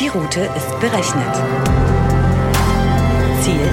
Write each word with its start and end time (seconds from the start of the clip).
Die 0.00 0.08
Route 0.08 0.40
ist 0.40 0.80
berechnet. 0.80 1.34
Ziel 3.42 3.68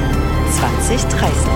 2030. 0.51 1.47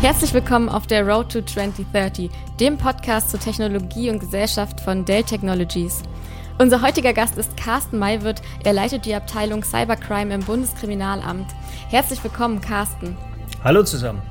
Herzlich 0.00 0.32
willkommen 0.32 0.68
auf 0.68 0.86
der 0.86 1.04
Road 1.04 1.32
to 1.32 1.42
2030, 1.42 2.30
dem 2.60 2.78
Podcast 2.78 3.32
zur 3.32 3.40
Technologie 3.40 4.10
und 4.10 4.20
Gesellschaft 4.20 4.80
von 4.80 5.04
Dell 5.04 5.24
Technologies. 5.24 6.04
Unser 6.58 6.82
heutiger 6.82 7.14
Gast 7.14 7.36
ist 7.38 7.56
Carsten 7.56 7.98
Maywirt. 7.98 8.42
Er 8.62 8.74
leitet 8.74 9.06
die 9.06 9.16
Abteilung 9.16 9.64
Cybercrime 9.64 10.32
im 10.32 10.44
Bundeskriminalamt. 10.44 11.52
Herzlich 11.88 12.22
willkommen, 12.22 12.60
Carsten. 12.60 13.16
Hallo 13.64 13.82
zusammen. 13.82 14.22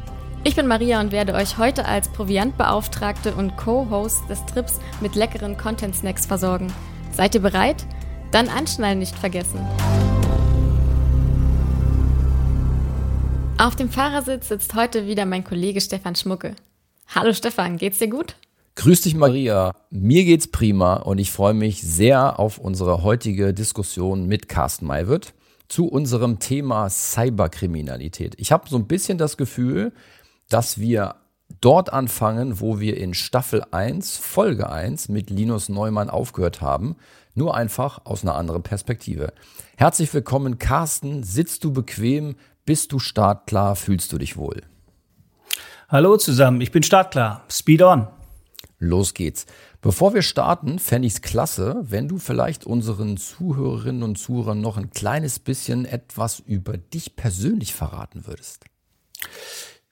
Ich 0.48 0.55
bin 0.55 0.68
Maria 0.68 1.02
und 1.02 1.12
werde 1.12 1.34
euch 1.34 1.57
heute 1.57 1.86
als 1.86 2.07
Proviantbeauftragte 2.07 3.34
und 3.34 3.58
Co-Host 3.58 4.30
des 4.30 4.45
Trips 4.45 4.80
mit 5.02 5.16
leckeren 5.16 5.58
Content-Snacks 5.58 6.27
versorgen. 6.27 6.72
Seid 7.12 7.34
ihr 7.34 7.41
bereit? 7.41 7.88
Dann 8.30 8.48
anschnallen 8.48 9.00
nicht 9.00 9.17
vergessen. 9.17 9.59
Auf 13.58 13.76
dem 13.76 13.89
Fahrersitz 13.89 14.50
sitzt 14.50 14.76
heute 14.76 15.08
wieder 15.08 15.26
mein 15.26 15.44
Kollege 15.44 15.81
Stefan 15.81 16.13
Schmucke. 16.13 16.55
Hallo 17.08 17.34
Stefan, 17.34 17.77
geht's 17.77 17.98
dir 17.98 18.09
gut? 18.09 18.36
Grüß 18.75 19.02
dich 19.02 19.16
Maria, 19.16 19.73
mir 19.89 20.25
geht's 20.25 20.48
prima 20.48 20.98
und 20.98 21.17
ich 21.17 21.31
freue 21.31 21.55
mich 21.55 21.81
sehr 21.81 22.39
auf 22.39 22.59
unsere 22.59 23.02
heutige 23.02 23.52
Diskussion 23.52 24.27
mit 24.27 24.48
Carsten 24.48 24.86
Maywirt 24.86 25.34
zu 25.67 25.88
unserem 25.88 26.39
Thema 26.39 26.89
Cyberkriminalität. 26.89 28.36
Ich 28.38 28.52
habe 28.52 28.70
so 28.70 28.77
ein 28.77 28.86
bisschen 28.86 29.17
das 29.17 29.38
Gefühl, 29.38 29.91
dass 30.49 30.80
wir 30.80 31.16
dort 31.62 31.91
anfangen, 31.91 32.59
wo 32.59 32.80
wir 32.80 32.98
in 32.98 33.13
Staffel 33.13 33.63
1, 33.72 34.17
Folge 34.17 34.70
1 34.70 35.09
mit 35.09 35.30
Linus 35.30 35.69
Neumann 35.69 36.09
aufgehört 36.09 36.61
haben, 36.61 36.95
nur 37.33 37.56
einfach 37.56 38.06
aus 38.06 38.23
einer 38.23 38.36
anderen 38.36 38.64
Perspektive. 38.64 39.34
Herzlich 39.78 40.14
willkommen, 40.14 40.59
Carsten. 40.59 41.23
Sitzt 41.23 41.64
du 41.64 41.73
bequem? 41.73 42.36
Bist 42.66 42.92
du 42.92 43.00
startklar? 43.00 43.75
Fühlst 43.75 44.11
du 44.14 44.17
dich 44.17 44.38
wohl? 44.38 44.61
Hallo 45.89 46.17
zusammen, 46.17 46.62
ich 46.62 46.72
bin 46.72 46.84
startklar. 46.84 47.44
Speed 47.50 47.81
on. 47.84 48.08
Los 48.80 49.14
geht's. 49.14 49.45
Bevor 49.81 50.14
wir 50.14 50.23
starten, 50.23 50.80
fände 50.80 51.08
ich 51.08 51.14
es 51.14 51.22
klasse, 51.22 51.84
wenn 51.84 52.08
du 52.08 52.17
vielleicht 52.17 52.66
unseren 52.66 53.17
Zuhörerinnen 53.17 54.02
und 54.02 54.17
Zuhörern 54.17 54.62
noch 54.62 54.78
ein 54.78 54.89
kleines 54.89 55.39
bisschen 55.39 55.86
etwas 55.86 56.39
über 56.39 56.78
dich 56.78 57.16
persönlich 57.16 57.73
verraten 57.75 58.25
würdest. 58.25 58.66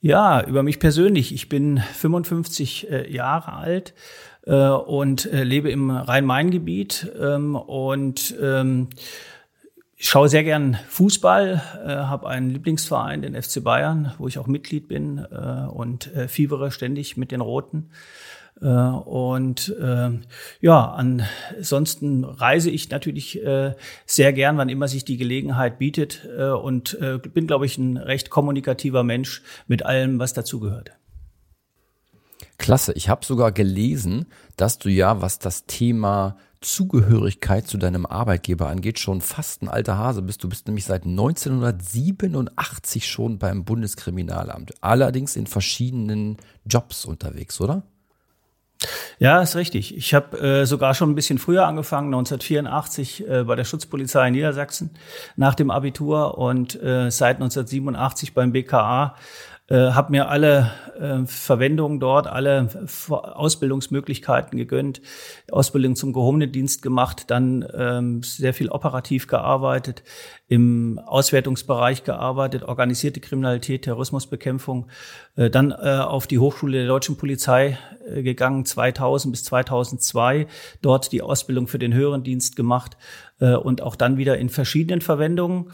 Ja, 0.05 0.45
über 0.45 0.63
mich 0.63 0.79
persönlich. 0.79 1.33
Ich 1.33 1.47
bin 1.47 1.77
55 1.77 2.91
äh, 2.91 3.09
Jahre 3.09 3.53
alt 3.53 3.93
äh, 4.45 4.53
und 4.53 5.31
äh, 5.31 5.45
lebe 5.45 5.71
im 5.71 5.89
Rhein-Main-Gebiet 5.89 7.09
ähm, 7.17 7.55
und 7.55 8.35
ähm, 8.41 8.89
schaue 9.95 10.27
sehr 10.27 10.43
gern 10.43 10.77
Fußball, 10.89 11.63
äh, 11.85 11.87
habe 11.87 12.27
einen 12.27 12.49
Lieblingsverein, 12.49 13.21
den 13.21 13.41
FC 13.41 13.63
Bayern, 13.63 14.13
wo 14.17 14.27
ich 14.27 14.39
auch 14.39 14.47
Mitglied 14.47 14.89
bin 14.89 15.19
äh, 15.19 15.67
und 15.71 16.13
äh, 16.13 16.27
fiebere 16.27 16.71
ständig 16.71 17.15
mit 17.15 17.31
den 17.31 17.39
Roten. 17.39 17.89
Äh, 18.61 18.67
und 18.67 19.75
äh, 19.79 20.11
ja, 20.61 20.91
ansonsten 20.91 22.23
reise 22.23 22.69
ich 22.69 22.89
natürlich 22.89 23.43
äh, 23.43 23.73
sehr 24.05 24.33
gern, 24.33 24.57
wann 24.57 24.69
immer 24.69 24.87
sich 24.87 25.05
die 25.05 25.17
Gelegenheit 25.17 25.79
bietet 25.79 26.27
äh, 26.37 26.49
und 26.49 26.99
äh, 27.01 27.17
bin, 27.17 27.47
glaube 27.47 27.65
ich, 27.65 27.77
ein 27.77 27.97
recht 27.97 28.29
kommunikativer 28.29 29.03
Mensch 29.03 29.41
mit 29.67 29.85
allem, 29.85 30.19
was 30.19 30.33
dazugehört. 30.33 30.91
Klasse. 32.57 32.93
Ich 32.93 33.09
habe 33.09 33.25
sogar 33.25 33.51
gelesen, 33.51 34.27
dass 34.55 34.77
du 34.77 34.89
ja, 34.89 35.21
was 35.21 35.39
das 35.39 35.65
Thema 35.65 36.37
Zugehörigkeit 36.61 37.67
zu 37.67 37.77
deinem 37.77 38.05
Arbeitgeber 38.05 38.69
angeht, 38.69 38.99
schon 38.99 39.19
fast 39.21 39.61
ein 39.61 39.67
alter 39.67 39.97
Hase 39.97 40.21
bist. 40.21 40.43
Du 40.43 40.49
bist 40.49 40.67
nämlich 40.67 40.85
seit 40.85 41.05
1987 41.05 43.07
schon 43.07 43.37
beim 43.37 43.65
Bundeskriminalamt. 43.65 44.73
Allerdings 44.81 45.35
in 45.35 45.47
verschiedenen 45.47 46.37
Jobs 46.65 47.05
unterwegs, 47.05 47.59
oder? 47.59 47.83
Ja, 49.19 49.41
ist 49.41 49.55
richtig. 49.55 49.95
Ich 49.95 50.13
habe 50.13 50.37
äh, 50.39 50.65
sogar 50.65 50.93
schon 50.93 51.11
ein 51.11 51.15
bisschen 51.15 51.37
früher 51.37 51.65
angefangen, 51.65 52.07
1984 52.13 53.27
äh, 53.27 53.43
bei 53.43 53.55
der 53.55 53.63
Schutzpolizei 53.63 54.27
in 54.27 54.33
Niedersachsen 54.33 54.91
nach 55.35 55.55
dem 55.55 55.71
Abitur 55.71 56.37
und 56.37 56.75
äh, 56.75 57.09
seit 57.09 57.37
1987 57.37 58.33
beim 58.33 58.51
BKA 58.51 59.15
äh, 59.73 59.93
habe 59.93 60.11
mir 60.11 60.29
alle 60.29 60.71
äh, 60.99 61.25
Verwendungen 61.25 61.99
dort, 61.99 62.27
alle 62.27 62.69
Ausbildungsmöglichkeiten 63.09 64.55
gegönnt, 64.55 65.01
Ausbildung 65.51 65.95
zum 65.95 66.13
gehobenen 66.13 66.51
Dienst 66.51 66.83
gemacht, 66.83 67.31
dann 67.31 67.65
ähm, 67.75 68.21
sehr 68.21 68.53
viel 68.53 68.69
operativ 68.69 69.25
gearbeitet, 69.25 70.03
im 70.47 70.99
Auswertungsbereich 70.99 72.03
gearbeitet, 72.03 72.61
organisierte 72.61 73.19
Kriminalität, 73.19 73.85
Terrorismusbekämpfung, 73.85 74.89
äh, 75.37 75.49
dann 75.49 75.71
äh, 75.71 76.01
auf 76.01 76.27
die 76.27 76.37
Hochschule 76.37 76.77
der 76.77 76.87
deutschen 76.87 77.17
Polizei 77.17 77.79
äh, 78.07 78.21
gegangen, 78.21 78.65
2000 78.65 79.31
bis 79.31 79.43
2002, 79.45 80.45
dort 80.83 81.11
die 81.11 81.23
Ausbildung 81.23 81.67
für 81.67 81.79
den 81.79 81.95
höheren 81.95 82.21
Dienst 82.21 82.55
gemacht 82.55 82.95
äh, 83.39 83.55
und 83.55 83.81
auch 83.81 83.95
dann 83.95 84.17
wieder 84.17 84.37
in 84.37 84.49
verschiedenen 84.49 85.01
Verwendungen 85.01 85.71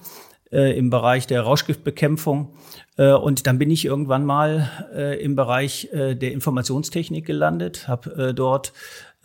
äh, 0.52 0.78
im 0.78 0.90
Bereich 0.90 1.28
der 1.28 1.42
Rauschgiftbekämpfung. 1.42 2.54
Äh, 2.98 3.14
und 3.14 3.46
dann 3.46 3.60
bin 3.60 3.70
ich 3.70 3.86
irgendwann 3.86 4.26
mal 4.26 4.70
äh, 4.94 5.22
im 5.24 5.36
Bereich 5.36 5.90
der 5.94 6.32
Informationstechnik 6.32 7.26
gelandet, 7.26 7.88
habe 7.88 8.34
dort 8.34 8.74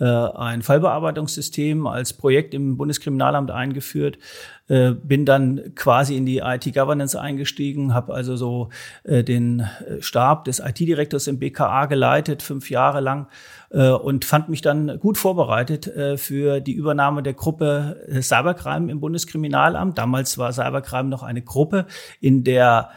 ein 0.02 0.62
Fallbearbeitungssystem 0.62 1.86
als 1.86 2.12
Projekt 2.12 2.52
im 2.52 2.76
Bundeskriminalamt 2.76 3.50
eingeführt, 3.50 4.18
äh, 4.66 4.92
bin 4.92 5.24
dann 5.24 5.74
quasi 5.74 6.16
in 6.16 6.26
die 6.26 6.38
IT-Governance 6.38 7.20
eingestiegen, 7.20 7.94
habe 7.94 8.12
also 8.12 8.34
so 8.36 8.70
äh, 9.04 9.22
den 9.22 9.68
Stab 10.00 10.46
des 10.46 10.58
IT-Direktors 10.58 11.26
im 11.26 11.38
BKA 11.38 11.86
geleitet, 11.86 12.42
fünf 12.42 12.70
Jahre 12.70 13.00
lang 13.00 13.28
und 13.70 14.24
fand 14.24 14.48
mich 14.48 14.60
dann 14.62 15.00
gut 15.00 15.18
vorbereitet 15.18 15.90
für 16.16 16.60
die 16.60 16.74
Übernahme 16.74 17.24
der 17.24 17.34
Gruppe 17.34 18.06
Cybercrime 18.20 18.88
im 18.88 19.00
Bundeskriminalamt. 19.00 19.98
Damals 19.98 20.38
war 20.38 20.52
Cybercrime 20.52 21.08
noch 21.08 21.24
eine 21.24 21.42
Gruppe 21.42 21.86
in 22.20 22.44
der 22.44 22.90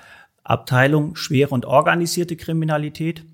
Abteilung 0.43 1.15
schwere 1.15 1.49
und 1.49 1.65
organisierte 1.65 2.35
Kriminalität. 2.35 3.25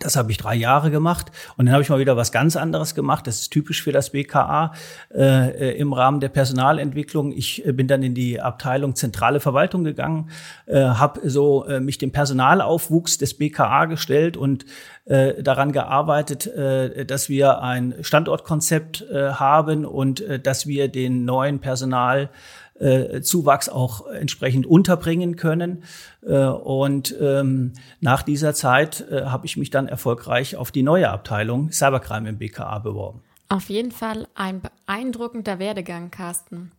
Das 0.00 0.16
habe 0.16 0.30
ich 0.30 0.38
drei 0.38 0.54
Jahre 0.54 0.90
gemacht 0.90 1.30
und 1.56 1.66
dann 1.66 1.72
habe 1.72 1.82
ich 1.82 1.88
mal 1.88 1.98
wieder 1.98 2.16
was 2.16 2.32
ganz 2.32 2.56
anderes 2.56 2.94
gemacht. 2.94 3.26
Das 3.26 3.40
ist 3.40 3.50
typisch 3.50 3.82
für 3.82 3.92
das 3.92 4.10
BKA 4.10 4.72
äh, 5.14 5.78
im 5.78 5.92
Rahmen 5.92 6.20
der 6.20 6.28
Personalentwicklung. 6.28 7.32
Ich 7.32 7.64
äh, 7.66 7.72
bin 7.72 7.86
dann 7.86 8.02
in 8.02 8.14
die 8.14 8.40
Abteilung 8.40 8.94
zentrale 8.94 9.40
Verwaltung 9.40 9.84
gegangen, 9.84 10.30
äh, 10.66 10.80
habe 10.80 11.28
so 11.28 11.64
äh, 11.66 11.80
mich 11.80 11.98
dem 11.98 12.12
Personalaufwuchs 12.12 13.18
des 13.18 13.34
BKA 13.34 13.86
gestellt 13.86 14.36
und 14.36 14.64
äh, 15.06 15.42
daran 15.42 15.72
gearbeitet, 15.72 16.46
äh, 16.46 17.04
dass 17.04 17.28
wir 17.28 17.62
ein 17.62 17.94
Standortkonzept 18.00 19.02
äh, 19.02 19.32
haben 19.32 19.84
und 19.84 20.20
äh, 20.20 20.40
dass 20.40 20.66
wir 20.66 20.88
den 20.88 21.24
neuen 21.24 21.60
Personal 21.60 22.30
äh, 22.78 23.20
Zuwachs 23.20 23.68
auch 23.68 24.06
entsprechend 24.06 24.66
unterbringen 24.66 25.36
können. 25.36 25.84
Äh, 26.22 26.46
und 26.46 27.14
ähm, 27.20 27.72
nach 28.00 28.22
dieser 28.22 28.54
Zeit 28.54 29.06
äh, 29.10 29.26
habe 29.26 29.46
ich 29.46 29.56
mich 29.56 29.70
dann 29.70 29.88
erfolgreich 29.88 30.56
auf 30.56 30.70
die 30.70 30.82
neue 30.82 31.10
Abteilung 31.10 31.70
Cybercrime 31.70 32.28
im 32.28 32.38
BKA 32.38 32.78
beworben. 32.80 33.22
Auf 33.48 33.68
jeden 33.68 33.92
Fall 33.92 34.26
ein 34.34 34.60
beeindruckender 34.60 35.58
Werdegang, 35.58 36.10
Carsten. 36.10 36.72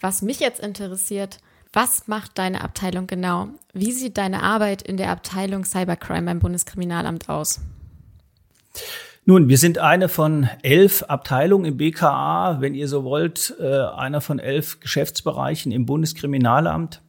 Was 0.00 0.22
mich 0.22 0.40
jetzt 0.40 0.60
interessiert, 0.60 1.38
was 1.72 2.08
macht 2.08 2.38
deine 2.38 2.62
Abteilung 2.62 3.06
genau? 3.06 3.48
Wie 3.72 3.92
sieht 3.92 4.16
deine 4.16 4.42
Arbeit 4.42 4.82
in 4.82 4.96
der 4.96 5.10
Abteilung 5.10 5.64
Cybercrime 5.64 6.26
beim 6.26 6.38
Bundeskriminalamt 6.38 7.28
aus? 7.28 7.60
Nun, 9.30 9.50
wir 9.50 9.58
sind 9.58 9.76
eine 9.76 10.08
von 10.08 10.48
elf 10.62 11.02
Abteilungen 11.02 11.66
im 11.66 11.76
BKA, 11.76 12.62
wenn 12.62 12.74
ihr 12.74 12.88
so 12.88 13.04
wollt, 13.04 13.54
äh, 13.60 13.82
einer 13.82 14.22
von 14.22 14.38
elf 14.38 14.80
Geschäftsbereichen 14.80 15.70
im 15.70 15.84
Bundeskriminalamt. 15.84 17.02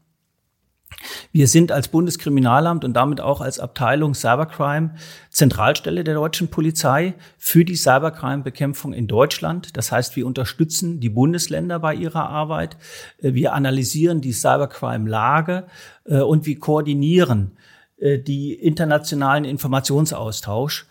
Wir 1.31 1.47
sind 1.47 1.71
als 1.71 1.87
Bundeskriminalamt 1.87 2.83
und 2.83 2.91
damit 2.91 3.21
auch 3.21 3.39
als 3.39 3.57
Abteilung 3.57 4.15
Cybercrime 4.15 4.95
Zentralstelle 5.29 6.03
der 6.03 6.15
deutschen 6.15 6.49
Polizei 6.49 7.13
für 7.37 7.63
die 7.63 7.77
Cybercrime-Bekämpfung 7.77 8.91
in 8.91 9.07
Deutschland. 9.07 9.77
Das 9.77 9.93
heißt, 9.93 10.17
wir 10.17 10.27
unterstützen 10.27 10.99
die 10.99 11.07
Bundesländer 11.07 11.79
bei 11.79 11.95
ihrer 11.95 12.27
Arbeit. 12.27 12.75
Äh, 13.21 13.33
wir 13.33 13.53
analysieren 13.53 14.19
die 14.19 14.33
Cybercrime-Lage 14.33 15.67
äh, 16.03 16.19
und 16.19 16.45
wir 16.45 16.59
koordinieren 16.59 17.53
die 18.01 18.53
internationalen 18.53 19.43
Informationsaustausch 19.43 20.85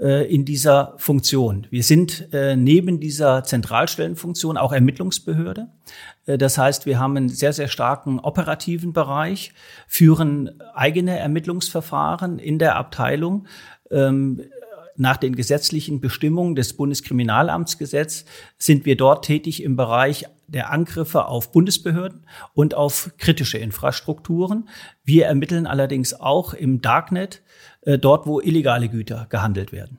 äh, 0.00 0.32
in 0.32 0.44
dieser 0.44 0.94
Funktion. 0.96 1.66
Wir 1.70 1.84
sind 1.84 2.28
äh, 2.32 2.56
neben 2.56 2.98
dieser 2.98 3.44
Zentralstellenfunktion 3.44 4.56
auch 4.56 4.72
Ermittlungsbehörde. 4.72 5.68
Äh, 6.26 6.36
das 6.36 6.58
heißt, 6.58 6.86
wir 6.86 6.98
haben 6.98 7.16
einen 7.16 7.28
sehr, 7.28 7.52
sehr 7.52 7.68
starken 7.68 8.18
operativen 8.18 8.92
Bereich, 8.92 9.52
führen 9.86 10.60
eigene 10.74 11.18
Ermittlungsverfahren 11.18 12.38
in 12.38 12.58
der 12.58 12.76
Abteilung. 12.76 13.46
Ähm, 13.90 14.42
nach 14.96 15.16
den 15.16 15.34
gesetzlichen 15.34 16.00
Bestimmungen 16.00 16.54
des 16.54 16.76
Bundeskriminalamtsgesetz 16.76 18.24
sind 18.58 18.84
wir 18.86 18.96
dort 18.96 19.24
tätig 19.24 19.62
im 19.62 19.76
Bereich 19.76 20.26
der 20.46 20.70
Angriffe 20.70 21.26
auf 21.26 21.52
Bundesbehörden 21.52 22.26
und 22.52 22.74
auf 22.74 23.10
kritische 23.18 23.58
Infrastrukturen. 23.58 24.68
Wir 25.02 25.26
ermitteln 25.26 25.66
allerdings 25.66 26.14
auch 26.14 26.54
im 26.54 26.80
Darknet, 26.80 27.42
äh, 27.84 27.98
dort 27.98 28.26
wo 28.26 28.40
illegale 28.40 28.88
Güter 28.88 29.26
gehandelt 29.28 29.72
werden. 29.72 29.98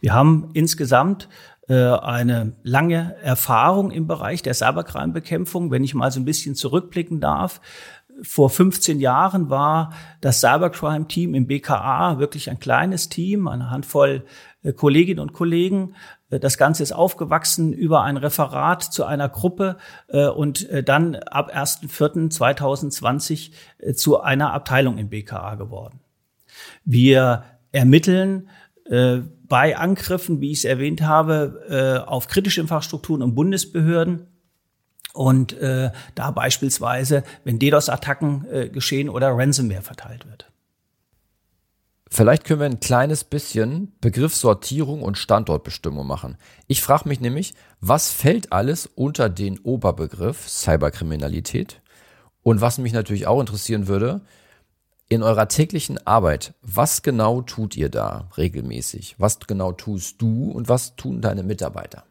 Wir 0.00 0.14
haben 0.14 0.50
insgesamt 0.54 1.28
äh, 1.68 1.74
eine 1.74 2.54
lange 2.62 3.16
Erfahrung 3.22 3.90
im 3.90 4.06
Bereich 4.06 4.40
der 4.42 4.54
Cybercrime-Bekämpfung. 4.54 5.70
Wenn 5.70 5.84
ich 5.84 5.94
mal 5.94 6.10
so 6.10 6.18
ein 6.20 6.24
bisschen 6.24 6.56
zurückblicken 6.56 7.20
darf, 7.20 7.60
vor 8.22 8.50
15 8.50 8.98
Jahren 9.00 9.48
war 9.50 9.92
das 10.20 10.40
Cybercrime-Team 10.40 11.34
im 11.34 11.46
BKA 11.46 12.18
wirklich 12.18 12.50
ein 12.50 12.58
kleines 12.58 13.08
Team, 13.08 13.48
eine 13.48 13.70
Handvoll 13.70 14.24
äh, 14.62 14.72
Kolleginnen 14.72 15.20
und 15.20 15.32
Kollegen. 15.32 15.94
Äh, 16.28 16.40
das 16.40 16.58
Ganze 16.58 16.82
ist 16.82 16.92
aufgewachsen 16.92 17.72
über 17.72 18.02
ein 18.02 18.16
Referat 18.16 18.82
zu 18.82 19.04
einer 19.04 19.28
Gruppe 19.28 19.76
und 20.08 20.68
dann 20.86 21.14
ab 21.14 21.54
1.4.2020 21.54 23.52
zu 23.94 24.20
einer 24.20 24.52
Abteilung 24.52 24.98
im 24.98 25.08
BKA 25.08 25.54
geworden. 25.54 26.00
Wir 26.84 27.44
ermitteln 27.72 28.48
bei 29.48 29.76
Angriffen, 29.76 30.40
wie 30.40 30.50
ich 30.50 30.58
es 30.58 30.64
erwähnt 30.64 31.02
habe, 31.02 32.04
auf 32.08 32.26
kritische 32.26 32.60
Infrastrukturen 32.60 33.22
und 33.22 33.36
Bundesbehörden 33.36 34.26
und 35.12 35.52
äh, 35.54 35.90
da 36.14 36.30
beispielsweise, 36.30 37.24
wenn 37.44 37.58
DDoS-Attacken 37.58 38.46
äh, 38.50 38.68
geschehen 38.68 39.08
oder 39.08 39.30
Ransomware 39.30 39.82
verteilt 39.82 40.26
wird. 40.26 40.46
Vielleicht 42.12 42.44
können 42.44 42.60
wir 42.60 42.66
ein 42.66 42.80
kleines 42.80 43.22
bisschen 43.22 43.92
Begriffssortierung 44.00 45.02
und 45.02 45.16
Standortbestimmung 45.16 46.06
machen. 46.06 46.36
Ich 46.66 46.82
frage 46.82 47.08
mich 47.08 47.20
nämlich, 47.20 47.54
was 47.80 48.10
fällt 48.10 48.52
alles 48.52 48.86
unter 48.86 49.28
den 49.28 49.60
Oberbegriff 49.60 50.48
Cyberkriminalität? 50.48 51.80
Und 52.42 52.60
was 52.60 52.78
mich 52.78 52.92
natürlich 52.92 53.26
auch 53.26 53.38
interessieren 53.38 53.86
würde, 53.86 54.22
in 55.10 55.22
eurer 55.24 55.48
täglichen 55.48 55.98
Arbeit, 56.06 56.54
was 56.62 57.02
genau 57.02 57.42
tut 57.42 57.76
ihr 57.76 57.88
da 57.88 58.30
regelmäßig? 58.38 59.16
Was 59.18 59.40
genau 59.40 59.72
tust 59.72 60.22
du 60.22 60.50
und 60.52 60.68
was 60.68 60.94
tun 60.94 61.20
deine 61.20 61.42
Mitarbeiter? 61.42 62.04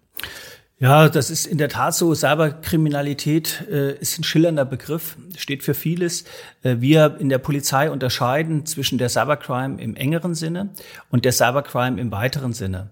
Ja, 0.80 1.10
das 1.10 1.30
ist 1.30 1.46
in 1.46 1.58
der 1.58 1.70
Tat 1.70 1.96
so. 1.96 2.14
Cyberkriminalität 2.14 3.68
äh, 3.70 3.98
ist 4.00 4.20
ein 4.20 4.24
schillernder 4.24 4.66
Begriff, 4.66 5.18
steht 5.38 5.64
für 5.64 5.74
vieles. 5.74 6.26
Äh, 6.62 6.78
wir 6.80 7.18
in 7.20 7.30
der 7.30 7.38
Polizei 7.38 7.90
unterscheiden 7.90 8.66
zwischen 8.66 8.98
der 8.98 9.10
Cybercrime 9.10 9.82
im 9.82 9.96
engeren 9.96 10.36
Sinne 10.36 10.70
und 11.10 11.24
der 11.24 11.32
Cybercrime 11.32 12.00
im 12.00 12.12
weiteren 12.12 12.52
Sinne. 12.52 12.92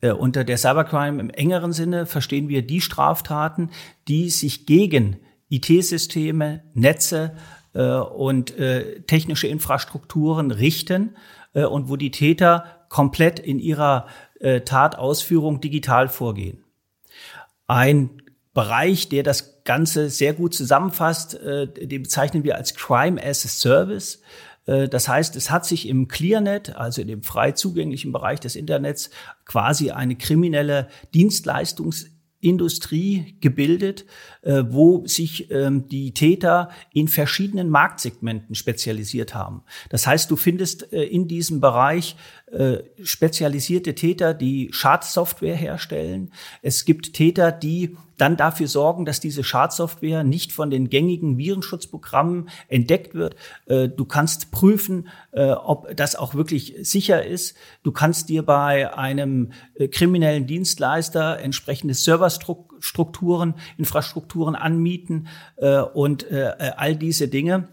Äh, 0.00 0.12
unter 0.12 0.44
der 0.44 0.56
Cybercrime 0.56 1.20
im 1.20 1.30
engeren 1.30 1.72
Sinne 1.72 2.06
verstehen 2.06 2.48
wir 2.48 2.66
die 2.66 2.80
Straftaten, 2.80 3.70
die 4.08 4.30
sich 4.30 4.64
gegen 4.64 5.16
IT-Systeme, 5.48 6.64
Netze 6.74 7.36
äh, 7.76 7.98
und 7.98 8.58
äh, 8.58 9.00
technische 9.02 9.46
Infrastrukturen 9.46 10.50
richten 10.50 11.14
äh, 11.52 11.64
und 11.64 11.88
wo 11.88 11.96
die 11.96 12.10
Täter 12.10 12.64
komplett 12.88 13.38
in 13.38 13.58
ihrer 13.58 14.06
Tatausführung 14.38 15.62
digital 15.62 16.08
vorgehen. 16.08 16.62
Ein 17.66 18.22
Bereich, 18.56 19.08
der 19.10 19.22
das 19.22 19.62
Ganze 19.64 20.08
sehr 20.08 20.32
gut 20.32 20.54
zusammenfasst, 20.54 21.34
äh, 21.34 21.66
den 21.68 22.04
bezeichnen 22.04 22.42
wir 22.42 22.56
als 22.56 22.74
Crime 22.74 23.22
as 23.22 23.44
a 23.44 23.48
Service. 23.48 24.22
Äh, 24.64 24.88
das 24.88 25.08
heißt, 25.08 25.36
es 25.36 25.50
hat 25.50 25.66
sich 25.66 25.88
im 25.88 26.08
ClearNet, 26.08 26.74
also 26.74 27.02
in 27.02 27.08
dem 27.08 27.22
frei 27.22 27.52
zugänglichen 27.52 28.12
Bereich 28.12 28.40
des 28.40 28.56
Internets, 28.56 29.10
quasi 29.44 29.90
eine 29.90 30.16
kriminelle 30.16 30.88
Dienstleistungs 31.12 32.06
Industrie 32.40 33.36
gebildet, 33.40 34.02
äh, 34.02 34.06
wo 34.46 35.06
sich 35.06 35.50
ähm, 35.50 35.88
die 35.88 36.12
Täter 36.14 36.70
in 36.92 37.08
verschiedenen 37.08 37.68
Marktsegmenten 37.68 38.54
spezialisiert 38.54 39.34
haben. 39.34 39.62
Das 39.90 40.06
heißt, 40.06 40.30
du 40.30 40.36
findest 40.36 40.92
äh, 40.92 41.02
in 41.02 41.26
diesem 41.26 41.60
Bereich 41.60 42.16
äh, 42.52 42.78
spezialisierte 43.02 43.94
Täter, 43.96 44.32
die 44.32 44.68
Schadsoftware 44.70 45.56
herstellen. 45.56 46.30
Es 46.62 46.84
gibt 46.84 47.12
Täter, 47.12 47.50
die 47.50 47.96
dann 48.16 48.36
dafür 48.36 48.68
sorgen, 48.68 49.04
dass 49.04 49.20
diese 49.20 49.44
Schadsoftware 49.44 50.24
nicht 50.24 50.52
von 50.52 50.70
den 50.70 50.88
gängigen 50.88 51.38
Virenschutzprogrammen 51.38 52.48
entdeckt 52.68 53.14
wird. 53.14 53.36
Äh, 53.66 53.88
du 53.88 54.04
kannst 54.04 54.50
prüfen, 54.52 55.08
äh, 55.32 55.50
ob 55.50 55.94
das 55.96 56.16
auch 56.16 56.34
wirklich 56.34 56.76
sicher 56.80 57.24
ist. 57.26 57.56
Du 57.82 57.92
kannst 57.92 58.28
dir 58.28 58.42
bei 58.42 58.94
einem 58.94 59.52
äh, 59.74 59.88
kriminellen 59.88 60.46
Dienstleister 60.46 61.38
entsprechende 61.40 61.94
Serverstrukturen, 61.94 62.75
Infrastrukturen 63.78 64.54
anmieten 64.54 65.28
und 65.94 66.26
all 66.30 66.96
diese 66.96 67.28
Dinge. 67.28 67.68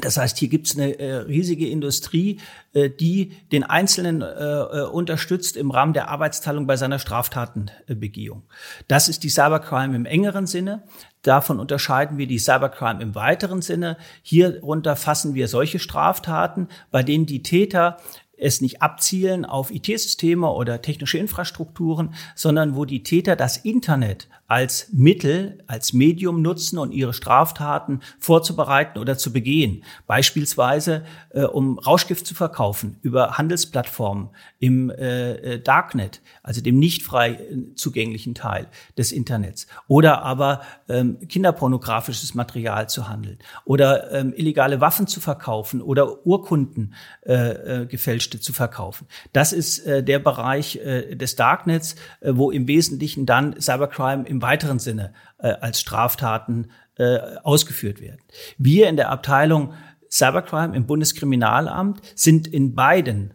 Das 0.00 0.16
heißt, 0.16 0.38
hier 0.38 0.48
gibt 0.48 0.68
es 0.68 0.76
eine 0.76 0.98
äh, 0.98 1.16
riesige 1.16 1.68
Industrie, 1.68 2.40
äh, 2.72 2.88
die 2.88 3.36
den 3.52 3.62
Einzelnen 3.62 4.22
äh, 4.22 4.24
äh, 4.24 4.84
unterstützt 4.86 5.54
im 5.54 5.70
Rahmen 5.70 5.92
der 5.92 6.08
Arbeitsteilung 6.08 6.66
bei 6.66 6.78
seiner 6.78 6.98
Straftatenbegehung. 6.98 8.42
Das 8.88 9.10
ist 9.10 9.22
die 9.22 9.28
Cybercrime 9.28 9.94
im 9.94 10.06
engeren 10.06 10.46
Sinne. 10.46 10.82
Davon 11.20 11.60
unterscheiden 11.60 12.16
wir 12.16 12.26
die 12.26 12.38
Cybercrime 12.38 13.02
im 13.02 13.14
weiteren 13.14 13.60
Sinne. 13.60 13.98
Hierunter 14.22 14.96
fassen 14.96 15.34
wir 15.34 15.46
solche 15.46 15.78
Straftaten, 15.78 16.68
bei 16.90 17.02
denen 17.02 17.26
die 17.26 17.42
Täter 17.42 17.98
es 18.42 18.60
nicht 18.60 18.82
abzielen 18.82 19.44
auf 19.44 19.70
IT-Systeme 19.70 20.50
oder 20.50 20.82
technische 20.82 21.18
Infrastrukturen, 21.18 22.14
sondern 22.34 22.76
wo 22.76 22.84
die 22.84 23.02
Täter 23.02 23.36
das 23.36 23.56
Internet 23.56 24.28
als 24.52 24.88
Mittel, 24.92 25.64
als 25.66 25.94
Medium 25.94 26.42
nutzen 26.42 26.76
und 26.76 26.92
ihre 26.92 27.14
Straftaten 27.14 28.00
vorzubereiten 28.18 28.98
oder 28.98 29.16
zu 29.16 29.32
begehen. 29.32 29.82
Beispielsweise, 30.06 31.04
äh, 31.30 31.44
um 31.44 31.78
Rauschgift 31.78 32.26
zu 32.26 32.34
verkaufen 32.34 32.98
über 33.00 33.38
Handelsplattformen 33.38 34.28
im 34.58 34.90
äh, 34.90 35.54
äh 35.54 35.58
Darknet, 35.58 36.20
also 36.42 36.60
dem 36.60 36.78
nicht 36.78 37.02
frei 37.02 37.30
äh, 37.30 37.74
zugänglichen 37.76 38.34
Teil 38.34 38.66
des 38.98 39.10
Internets. 39.10 39.68
Oder 39.88 40.20
aber 40.20 40.60
ähm, 40.86 41.16
kinderpornografisches 41.28 42.34
Material 42.34 42.90
zu 42.90 43.08
handeln. 43.08 43.38
Oder 43.64 44.12
ähm, 44.12 44.34
illegale 44.36 44.82
Waffen 44.82 45.06
zu 45.06 45.20
verkaufen 45.20 45.80
oder 45.80 46.26
Urkunden 46.26 46.92
äh, 47.22 47.32
äh, 47.32 47.86
gefälschte 47.86 48.38
zu 48.38 48.52
verkaufen. 48.52 49.06
Das 49.32 49.54
ist 49.54 49.78
äh, 49.86 50.04
der 50.04 50.18
Bereich 50.18 50.76
äh, 50.76 51.14
des 51.14 51.36
Darknets, 51.36 51.96
äh, 52.20 52.32
wo 52.34 52.50
im 52.50 52.68
Wesentlichen 52.68 53.24
dann 53.24 53.58
Cybercrime 53.58 54.28
im 54.28 54.41
weiteren 54.42 54.78
Sinne 54.78 55.12
äh, 55.38 55.48
als 55.48 55.80
Straftaten 55.80 56.70
äh, 56.96 57.18
ausgeführt 57.42 58.00
werden. 58.00 58.20
Wir 58.58 58.88
in 58.88 58.96
der 58.96 59.10
Abteilung 59.10 59.74
Cybercrime 60.10 60.76
im 60.76 60.86
Bundeskriminalamt 60.86 62.02
sind 62.14 62.46
in 62.46 62.74
beiden 62.74 63.32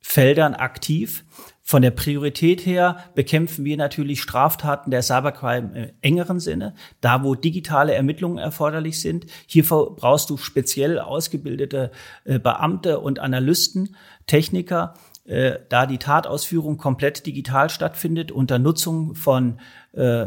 Feldern 0.00 0.54
aktiv. 0.54 1.24
Von 1.64 1.80
der 1.80 1.92
Priorität 1.92 2.66
her 2.66 2.98
bekämpfen 3.14 3.64
wir 3.64 3.76
natürlich 3.76 4.20
Straftaten 4.20 4.90
der 4.90 5.02
Cybercrime 5.02 5.78
im 5.78 5.90
engeren 6.00 6.40
Sinne, 6.40 6.74
da 7.00 7.22
wo 7.22 7.36
digitale 7.36 7.94
Ermittlungen 7.94 8.38
erforderlich 8.38 9.00
sind. 9.00 9.26
Hierfür 9.46 9.94
brauchst 9.94 10.28
du 10.28 10.36
speziell 10.36 10.98
ausgebildete 10.98 11.92
äh, 12.24 12.40
Beamte 12.40 12.98
und 12.98 13.20
Analysten, 13.20 13.94
Techniker, 14.26 14.94
äh, 15.24 15.58
da 15.68 15.86
die 15.86 15.98
Tatausführung 15.98 16.78
komplett 16.78 17.26
digital 17.26 17.70
stattfindet 17.70 18.32
unter 18.32 18.58
Nutzung 18.58 19.14
von 19.14 19.60
äh, 19.92 20.26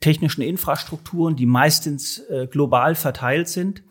technischen 0.00 0.42
Infrastrukturen, 0.42 1.36
die 1.36 1.46
meistens 1.46 2.18
äh, 2.18 2.46
global 2.46 2.94
verteilt 2.94 3.48
sind. 3.48 3.82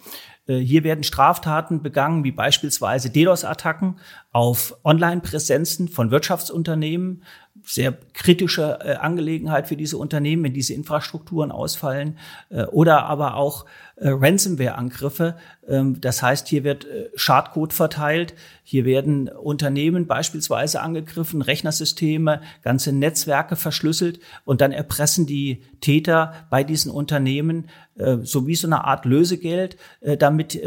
Äh, 0.48 0.58
hier 0.58 0.84
werden 0.84 1.04
Straftaten 1.04 1.82
begangen, 1.82 2.24
wie 2.24 2.32
beispielsweise 2.32 3.10
DDoS-Attacken 3.10 4.00
auf 4.32 4.76
Online-Präsenzen 4.84 5.88
von 5.88 6.12
Wirtschaftsunternehmen, 6.12 7.24
sehr 7.66 7.98
kritische 8.14 8.80
äh, 8.82 8.94
Angelegenheit 8.96 9.68
für 9.68 9.76
diese 9.76 9.98
Unternehmen, 9.98 10.44
wenn 10.44 10.54
diese 10.54 10.74
Infrastrukturen 10.74 11.52
ausfallen, 11.52 12.18
äh, 12.50 12.64
oder 12.64 13.06
aber 13.06 13.36
auch 13.36 13.66
äh, 13.96 14.10
Ransomware-Angriffe. 14.10 15.36
Ähm, 15.68 16.00
das 16.00 16.24
heißt, 16.24 16.48
hier 16.48 16.64
wird 16.64 16.86
äh, 16.86 17.10
Schadcode 17.16 17.74
verteilt, 17.74 18.34
hier 18.64 18.86
werden 18.86 19.28
Unternehmen 19.28 20.08
beispielsweise 20.08 20.82
angegriffen, 20.82 21.42
Rechnersysteme, 21.42 22.42
ganze 22.62 22.94
Netzwerke 22.94 23.56
verschlüsselt 23.56 24.20
und 24.46 24.62
dann 24.62 24.72
erpressen 24.72 25.26
die 25.26 25.64
Täter 25.82 26.34
bei 26.50 26.64
diesen 26.64 26.92
Unternehmen 26.92 27.68
äh, 27.96 28.18
so 28.24 28.48
wie 28.48 28.56
so 28.56 28.68
eine 28.68 28.86
Art 28.86 29.06
Lösegeld, 29.06 29.78
äh, 30.02 30.16
damit 30.18 30.60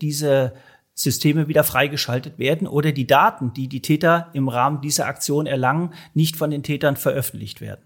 diese 0.00 0.52
Systeme 0.96 1.46
wieder 1.46 1.62
freigeschaltet 1.62 2.38
werden 2.38 2.66
oder 2.66 2.90
die 2.90 3.06
Daten, 3.06 3.52
die 3.52 3.68
die 3.68 3.82
Täter 3.82 4.30
im 4.32 4.48
Rahmen 4.48 4.80
dieser 4.80 5.06
Aktion 5.06 5.46
erlangen, 5.46 5.92
nicht 6.14 6.36
von 6.36 6.50
den 6.50 6.62
Tätern 6.62 6.96
veröffentlicht 6.96 7.60
werden. 7.60 7.82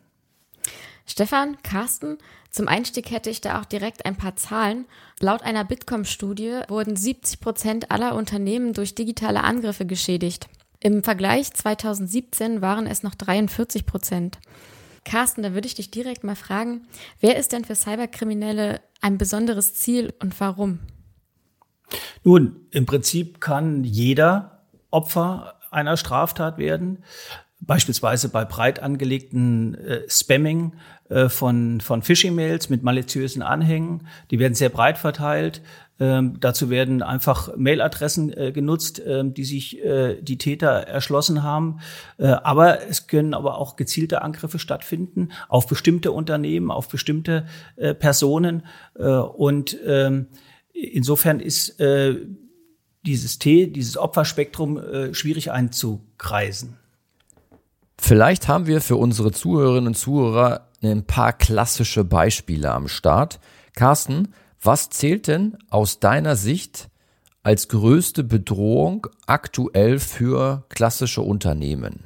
Stefan, 1.06 1.60
Carsten, 1.64 2.18
zum 2.50 2.68
Einstieg 2.68 3.10
hätte 3.10 3.28
ich 3.28 3.40
da 3.40 3.60
auch 3.60 3.64
direkt 3.64 4.06
ein 4.06 4.14
paar 4.14 4.36
Zahlen. 4.36 4.86
Laut 5.18 5.42
einer 5.42 5.64
Bitkom-Studie 5.64 6.60
wurden 6.68 6.94
70 6.94 7.40
Prozent 7.40 7.90
aller 7.90 8.14
Unternehmen 8.14 8.74
durch 8.74 8.94
digitale 8.94 9.42
Angriffe 9.42 9.86
geschädigt. 9.86 10.48
Im 10.78 11.02
Vergleich 11.02 11.52
2017 11.52 12.62
waren 12.62 12.86
es 12.86 13.02
noch 13.02 13.16
43 13.16 13.86
Prozent. 13.86 14.38
Carsten, 15.04 15.42
da 15.42 15.52
würde 15.52 15.66
ich 15.66 15.74
dich 15.74 15.90
direkt 15.90 16.22
mal 16.22 16.36
fragen, 16.36 16.86
wer 17.20 17.36
ist 17.36 17.50
denn 17.52 17.64
für 17.64 17.74
Cyberkriminelle 17.74 18.80
ein 19.00 19.18
besonderes 19.18 19.74
Ziel 19.74 20.14
und 20.20 20.38
warum? 20.38 20.78
Nun, 22.24 22.56
im 22.70 22.86
Prinzip 22.86 23.40
kann 23.40 23.84
jeder 23.84 24.62
Opfer 24.90 25.54
einer 25.70 25.96
Straftat 25.96 26.58
werden. 26.58 27.04
Beispielsweise 27.60 28.30
bei 28.30 28.44
breit 28.44 28.82
angelegten 28.82 29.74
äh, 29.74 30.00
Spamming 30.08 30.72
äh, 31.10 31.28
von, 31.28 31.80
von 31.80 32.02
Phishing-Mails 32.02 32.70
mit 32.70 32.82
maliziösen 32.82 33.42
Anhängen. 33.42 34.06
Die 34.30 34.38
werden 34.38 34.54
sehr 34.54 34.70
breit 34.70 34.96
verteilt. 34.96 35.60
Ähm, 36.00 36.38
dazu 36.40 36.70
werden 36.70 37.02
einfach 37.02 37.54
Mailadressen 37.56 38.32
äh, 38.32 38.52
genutzt, 38.52 39.00
äh, 39.00 39.22
die 39.22 39.44
sich 39.44 39.84
äh, 39.84 40.22
die 40.22 40.38
Täter 40.38 40.70
erschlossen 40.70 41.42
haben. 41.42 41.80
Äh, 42.16 42.28
aber 42.28 42.88
es 42.88 43.06
können 43.06 43.34
aber 43.34 43.58
auch 43.58 43.76
gezielte 43.76 44.22
Angriffe 44.22 44.58
stattfinden 44.58 45.28
auf 45.48 45.66
bestimmte 45.66 46.12
Unternehmen, 46.12 46.70
auf 46.70 46.88
bestimmte 46.88 47.44
äh, 47.76 47.92
Personen. 47.92 48.64
Äh, 48.98 49.04
und 49.04 49.76
ähm, 49.84 50.28
insofern 50.80 51.40
ist 51.40 51.80
äh, 51.80 52.16
dieses 53.02 53.38
T, 53.38 53.66
dieses 53.66 53.96
Opferspektrum 53.96 54.78
äh, 54.78 55.14
schwierig 55.14 55.50
einzukreisen. 55.50 56.76
Vielleicht 57.98 58.48
haben 58.48 58.66
wir 58.66 58.80
für 58.80 58.96
unsere 58.96 59.32
Zuhörerinnen 59.32 59.88
und 59.88 59.94
Zuhörer 59.94 60.68
ein 60.82 61.04
paar 61.04 61.32
klassische 61.32 62.04
Beispiele 62.04 62.70
am 62.70 62.88
Start. 62.88 63.40
Carsten, 63.74 64.34
was 64.62 64.90
zählt 64.90 65.26
denn 65.26 65.56
aus 65.68 66.00
deiner 66.00 66.36
Sicht 66.36 66.88
als 67.42 67.68
größte 67.68 68.24
Bedrohung 68.24 69.06
aktuell 69.26 69.98
für 69.98 70.64
klassische 70.68 71.22
Unternehmen? 71.22 72.04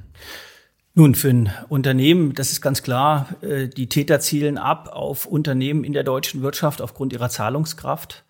Nun, 0.96 1.16
für 1.16 1.30
ein 1.30 1.50
Unternehmen, 1.68 2.34
das 2.34 2.52
ist 2.52 2.60
ganz 2.60 2.84
klar, 2.84 3.28
äh, 3.42 3.66
die 3.66 3.88
Täter 3.88 4.20
zielen 4.20 4.58
ab 4.58 4.88
auf 4.92 5.26
Unternehmen 5.26 5.82
in 5.82 5.92
der 5.92 6.04
deutschen 6.04 6.42
Wirtschaft 6.42 6.80
aufgrund 6.80 7.12
ihrer 7.12 7.30
Zahlungskraft. 7.30 8.24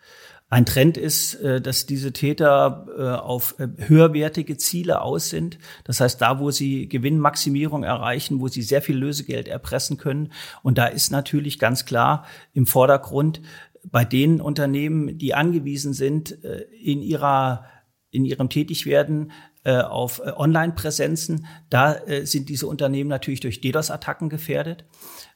Ein 0.55 0.67
Trend 0.67 0.97
ist, 0.97 1.35
äh, 1.41 1.61
dass 1.61 1.85
diese 1.85 2.13
Täter 2.13 2.87
äh, 2.97 3.03
auf 3.21 3.57
äh, 3.59 3.67
höherwertige 3.89 4.57
Ziele 4.57 5.03
aus 5.03 5.29
sind. 5.29 5.59
Das 5.83 6.01
heißt, 6.01 6.23
da, 6.23 6.39
wo 6.39 6.53
sie 6.53 6.89
Gewinnmaximierung 6.89 7.83
erreichen, 7.83 8.39
wo 8.39 8.47
sie 8.47 8.63
sehr 8.63 8.81
viel 8.81 8.97
Lösegeld 8.97 9.49
erpressen 9.49 9.97
können. 9.97 10.31
Und 10.63 10.79
da 10.79 10.87
ist 10.87 11.11
natürlich 11.11 11.59
ganz 11.59 11.87
klar 11.87 12.25
im 12.53 12.69
Vordergrund 12.69 13.43
bei 13.83 14.05
den 14.05 14.41
Unternehmen, 14.41 15.19
die 15.19 15.35
angewiesen 15.35 15.93
sind, 15.93 16.31
in 16.31 17.03
ihrer 17.03 17.65
in 18.13 18.25
ihrem 18.25 18.49
Tätigwerden 18.49 19.33
auf 19.65 20.23
Online-Präsenzen, 20.25 21.47
da 21.69 21.97
sind 22.23 22.49
diese 22.49 22.69
Unternehmen 22.69 23.11
natürlich 23.11 23.41
durch 23.41 23.61
DDoS-Attacken 23.61 24.29
gefährdet, 24.29 24.85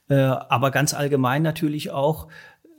aber 0.07 0.71
ganz 0.71 0.93
allgemein 0.93 1.43
natürlich 1.43 1.91
auch 1.91 2.29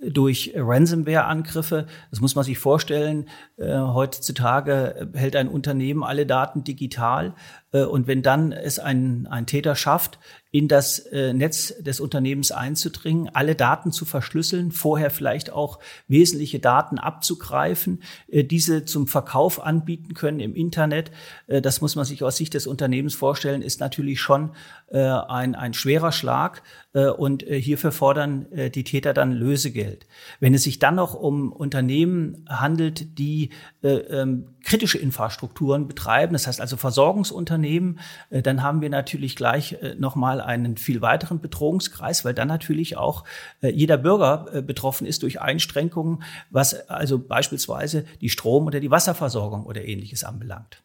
durch 0.00 0.52
Ransomware-Angriffe. 0.56 1.86
Das 2.10 2.20
muss 2.20 2.34
man 2.34 2.44
sich 2.44 2.58
vorstellen. 2.58 3.28
Äh, 3.56 3.76
heutzutage 3.78 5.10
hält 5.14 5.36
ein 5.36 5.48
Unternehmen 5.48 6.02
alle 6.02 6.26
Daten 6.26 6.64
digital. 6.64 7.34
Äh, 7.72 7.82
und 7.82 8.06
wenn 8.06 8.22
dann 8.22 8.52
es 8.52 8.78
ein, 8.78 9.26
ein 9.26 9.46
Täter 9.46 9.76
schafft, 9.76 10.18
in 10.52 10.66
das 10.66 10.98
äh, 10.98 11.32
Netz 11.32 11.74
des 11.78 12.00
Unternehmens 12.00 12.50
einzudringen, 12.50 13.30
alle 13.32 13.54
Daten 13.54 13.92
zu 13.92 14.04
verschlüsseln, 14.04 14.72
vorher 14.72 15.10
vielleicht 15.10 15.52
auch 15.52 15.78
wesentliche 16.08 16.58
Daten 16.58 16.98
abzugreifen, 16.98 18.02
äh, 18.28 18.42
diese 18.42 18.84
zum 18.84 19.06
Verkauf 19.06 19.64
anbieten 19.64 20.14
können 20.14 20.40
im 20.40 20.54
Internet. 20.54 21.12
Das 21.46 21.80
muss 21.80 21.96
man 21.96 22.04
sich 22.04 22.22
aus 22.22 22.36
Sicht 22.36 22.54
des 22.54 22.66
Unternehmens 22.66 23.14
vorstellen, 23.14 23.62
ist 23.62 23.80
natürlich 23.80 24.20
schon 24.20 24.50
ein, 24.92 25.54
ein 25.54 25.74
schwerer 25.74 26.12
Schlag 26.12 26.62
und 26.92 27.42
hierfür 27.42 27.92
fordern 27.92 28.46
die 28.74 28.84
Täter 28.84 29.14
dann 29.14 29.32
Lösegeld. 29.32 30.06
Wenn 30.40 30.54
es 30.54 30.64
sich 30.64 30.78
dann 30.78 30.96
noch 30.96 31.14
um 31.14 31.52
Unternehmen 31.52 32.44
handelt, 32.48 33.18
die 33.18 33.50
ähm, 33.82 34.48
kritische 34.64 34.98
Infrastrukturen 34.98 35.88
betreiben, 35.88 36.32
das 36.32 36.46
heißt 36.46 36.60
also 36.60 36.76
Versorgungsunternehmen, 36.76 37.98
dann 38.30 38.62
haben 38.62 38.80
wir 38.82 38.90
natürlich 38.90 39.36
gleich 39.36 39.76
nochmal 39.98 40.40
einen 40.40 40.76
viel 40.76 41.00
weiteren 41.00 41.40
Bedrohungskreis, 41.40 42.24
weil 42.24 42.34
dann 42.34 42.48
natürlich 42.48 42.96
auch 42.96 43.24
äh, 43.62 43.68
jeder 43.68 43.96
Bürger 43.96 44.46
äh, 44.52 44.62
betroffen 44.62 45.06
ist 45.06 45.22
durch 45.22 45.40
Einschränkungen, 45.40 46.22
was 46.50 46.88
also 46.88 47.18
beispielsweise 47.18 48.04
die 48.20 48.28
Strom- 48.28 48.66
oder 48.66 48.80
die 48.80 48.90
Wasserversorgung 48.90 49.64
oder 49.64 49.84
ähnliches 49.84 50.24
anbelangt. 50.24 50.82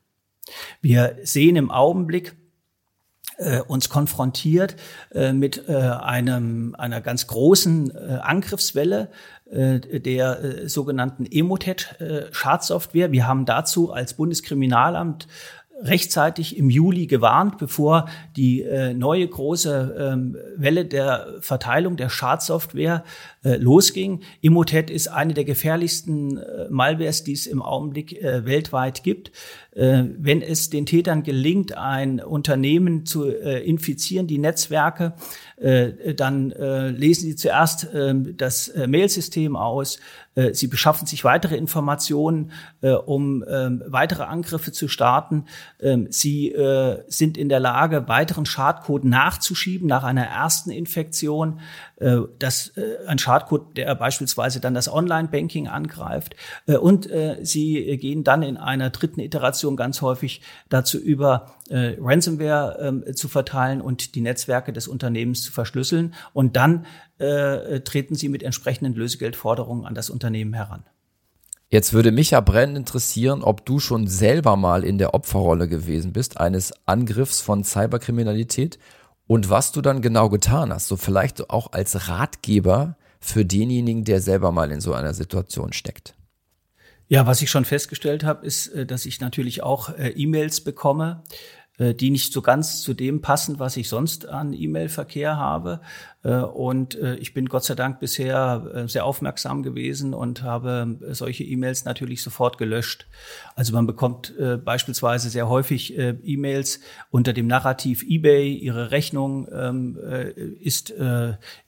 Wir 0.82 1.18
sehen 1.24 1.56
im 1.56 1.72
Augenblick, 1.72 2.36
äh, 3.38 3.62
uns 3.62 3.89
konfrontiert 3.89 4.75
äh, 5.13 5.34
mit 5.34 5.68
äh, 5.68 5.74
einem, 5.74 6.75
einer 6.77 7.01
ganz 7.01 7.27
großen 7.27 7.92
äh, 7.96 8.20
Angriffswelle 8.22 9.10
äh, 9.50 9.80
der 10.00 10.68
sogenannten 10.70 11.25
Emotet-Schadsoftware. 11.25 13.12
Wir 13.12 13.27
haben 13.27 13.46
dazu 13.46 13.92
als 13.92 14.13
Bundeskriminalamt 14.13 15.27
rechtzeitig 15.82 16.58
im 16.58 16.70
Juli 16.70 17.06
gewarnt, 17.08 17.58
bevor 17.58 18.08
die 18.36 18.62
äh, 18.62 18.94
neue 18.94 19.27
große 19.27 19.96
ähm, 20.00 20.38
Welle 20.56 20.86
der 20.86 21.27
Verteilung 21.42 21.98
der 21.98 22.10
Schadsoftware 22.10 23.04
äh, 23.46 23.58
losging. 23.58 24.22
Immotet 24.42 24.90
ist 24.90 25.08
eine 25.08 25.36
der 25.36 25.46
gefährlichsten 25.46 26.38
äh, 26.38 26.68
Malwares, 26.70 27.24
die 27.24 27.34
es 27.34 27.46
im 27.46 27.62
Augenblick 27.62 28.20
äh, 28.22 28.44
weltweit 28.46 29.04
gibt. 29.04 29.32
Äh, 29.72 30.06
wenn 30.18 30.42
es 30.42 30.72
den 30.72 30.88
Tätern 30.88 31.22
gelingt, 31.22 31.78
ein 31.78 32.20
Unternehmen 32.20 33.06
zu 33.06 33.25
äh, 33.25 33.60
infizieren, 33.64 34.25
die 34.25 34.40
Netzwerke, 34.40 35.14
dann 35.58 36.50
lesen 36.50 37.30
sie 37.30 37.36
zuerst 37.38 37.88
ähm, 37.94 38.36
das 38.36 38.74
Mailsystem 38.88 39.56
aus, 39.56 40.00
sie 40.52 40.68
beschaffen 40.68 41.08
sich 41.08 41.24
weitere 41.24 41.56
Informationen, 41.56 42.52
um 43.06 43.42
äh, 43.42 43.70
weitere 43.88 44.24
Angriffe 44.24 44.74
zu 44.74 44.90
starten. 44.90 45.46
Ähm, 45.80 46.08
sie 46.10 46.54
sind 47.08 47.38
in 47.38 47.48
der 47.48 47.62
Lage, 47.62 48.10
weiteren 48.10 48.46
Schadcode 48.46 49.06
nachzuschieben 49.06 49.88
nach 49.88 50.04
einer 50.04 50.25
ersten 50.25 50.72
Infektion. 50.72 51.62
Das, 52.40 52.74
äh, 52.75 53.08
ein 53.08 53.20
Schadcode, 53.36 53.77
der 53.77 53.94
beispielsweise 53.96 54.60
dann 54.60 54.74
das 54.74 54.92
Online-Banking 54.92 55.68
angreift. 55.68 56.36
Äh, 56.68 56.77
und 56.77 57.10
äh, 57.10 57.38
sie 57.42 57.98
gehen 57.98 58.24
dann 58.24 58.44
in 58.44 58.58
einer 58.58 58.89
dritten 58.89 59.20
Iteration 59.20 59.75
ganz 59.75 60.01
häufig 60.01 60.42
dazu 60.70 60.98
über, 60.98 61.56
äh, 61.70 61.96
Ransomware 62.00 63.04
äh, 63.08 63.13
zu 63.13 63.27
verteilen 63.27 63.82
und 63.82 64.15
die 64.15 64.22
Netzwerke 64.22 64.72
des 64.74 64.88
Unternehmens 64.88 65.44
zu 65.44 65.51
verschlüsseln. 65.51 66.13
Und 66.34 66.56
dann 66.56 66.86
treten 67.18 68.15
sie 68.15 68.27
mit 68.27 68.44
entsprechenden 68.44 68.94
Lösegeldforderungen 68.94 69.86
an 69.86 69.96
das 69.96 70.10
Unternehmen 70.10 70.54
heran. 70.54 70.84
Jetzt 71.70 71.94
würde 71.94 72.12
mich 72.12 72.32
ja 72.32 72.42
brennend 72.42 72.77
interessieren, 72.77 73.42
ob 73.42 73.65
du 73.65 73.80
schon 73.80 74.08
selber 74.08 74.58
mal 74.58 74.84
in 74.84 74.98
der 74.98 75.13
Opferrolle 75.13 75.70
gewesen 75.70 76.12
bist 76.12 76.42
eines 76.42 76.74
Angriffs 76.86 77.39
von 77.39 77.63
Cyberkriminalität 77.63 78.80
und 79.27 79.50
was 79.50 79.72
du 79.72 79.82
dann 79.82 80.01
genau 80.01 80.27
getan 80.27 80.74
hast. 80.74 80.89
So 80.89 80.98
vielleicht 80.98 81.50
auch 81.50 81.72
als 81.72 82.10
Ratgeber 82.10 82.98
für 83.25 83.44
denjenigen, 83.44 84.03
der 84.03 84.22
selber 84.22 84.51
mal 84.51 84.72
in 84.72 84.82
so 84.82 84.94
einer 84.94 85.13
Situation 85.13 85.74
steckt. 85.74 86.15
Ja, 87.08 87.25
was 87.25 87.41
ich 87.41 87.50
schon 87.50 87.65
festgestellt 87.65 88.24
habe, 88.24 88.46
ist, 88.46 88.67
äh, 88.67 88.86
dass 88.86 89.05
ich 89.05 89.20
natürlich 89.20 89.63
auch 89.63 89.89
äh, 89.89 90.10
E-Mails 90.10 90.62
bekomme, 90.62 91.24
äh, 91.77 91.94
die 91.94 92.12
nicht 92.12 92.32
so 92.32 92.41
ganz 92.41 92.82
zu 92.82 92.94
dem 92.94 93.22
passen, 93.22 93.60
was 93.60 93.77
ich 93.77 93.89
sonst 93.89 94.27
an 94.27 94.53
E-Mail-Verkehr 94.53 95.38
habe. 95.38 95.82
Äh, 96.25 96.38
und 96.38 96.96
äh, 96.96 97.15
ich 97.15 97.34
bin 97.34 97.48
Gott 97.48 97.63
sei 97.63 97.75
Dank 97.75 98.00
bisher 98.00 98.86
sehr 98.88 99.05
aufmerksam 99.05 99.63
gewesen 99.63 100.13
und 100.13 100.41
habe 100.41 100.98
solche 101.12 101.44
E-Mails 101.44 101.86
natürlich 101.86 102.24
sofort 102.24 102.58
gelöscht. 102.58 103.08
Also 103.55 103.74
man 103.74 103.86
bekommt 103.86 104.34
beispielsweise 104.63 105.29
sehr 105.29 105.48
häufig 105.48 105.98
E-Mails 105.98 106.79
unter 107.12 107.34
dem 107.34 107.48
Narrativ 107.48 108.03
eBay, 108.03 108.53
Ihre 108.53 108.91
Rechnung 108.91 109.48
ähm, 109.51 109.98
ist 110.60 110.94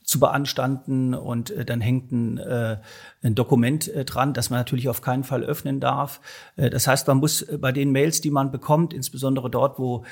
zu 0.04 0.20
beanstanden 0.20 1.14
und 1.14 1.54
dann 1.66 1.82
hängt 1.82 2.12
ein, 2.12 2.40
ein 2.40 3.36
Dokument 3.36 3.92
dran, 4.06 4.34
das 4.34 4.50
man 4.50 4.60
natürlich 4.60 4.90
auf 4.90 5.02
keinen 5.02 5.24
Fall 5.24 5.44
öffnen 5.44 5.80
darf. 5.80 6.22
das 6.56 6.88
heißt, 6.88 7.08
man 7.08 7.18
muss 7.18 7.46
bei 7.60 7.72
den 7.72 7.92
Mails, 7.92 8.22
die 8.22 8.32
man 8.32 8.52
bekommt, 8.52 8.94
insbesondere 8.94 9.50
dort, 9.50 9.80
wo 9.80 10.06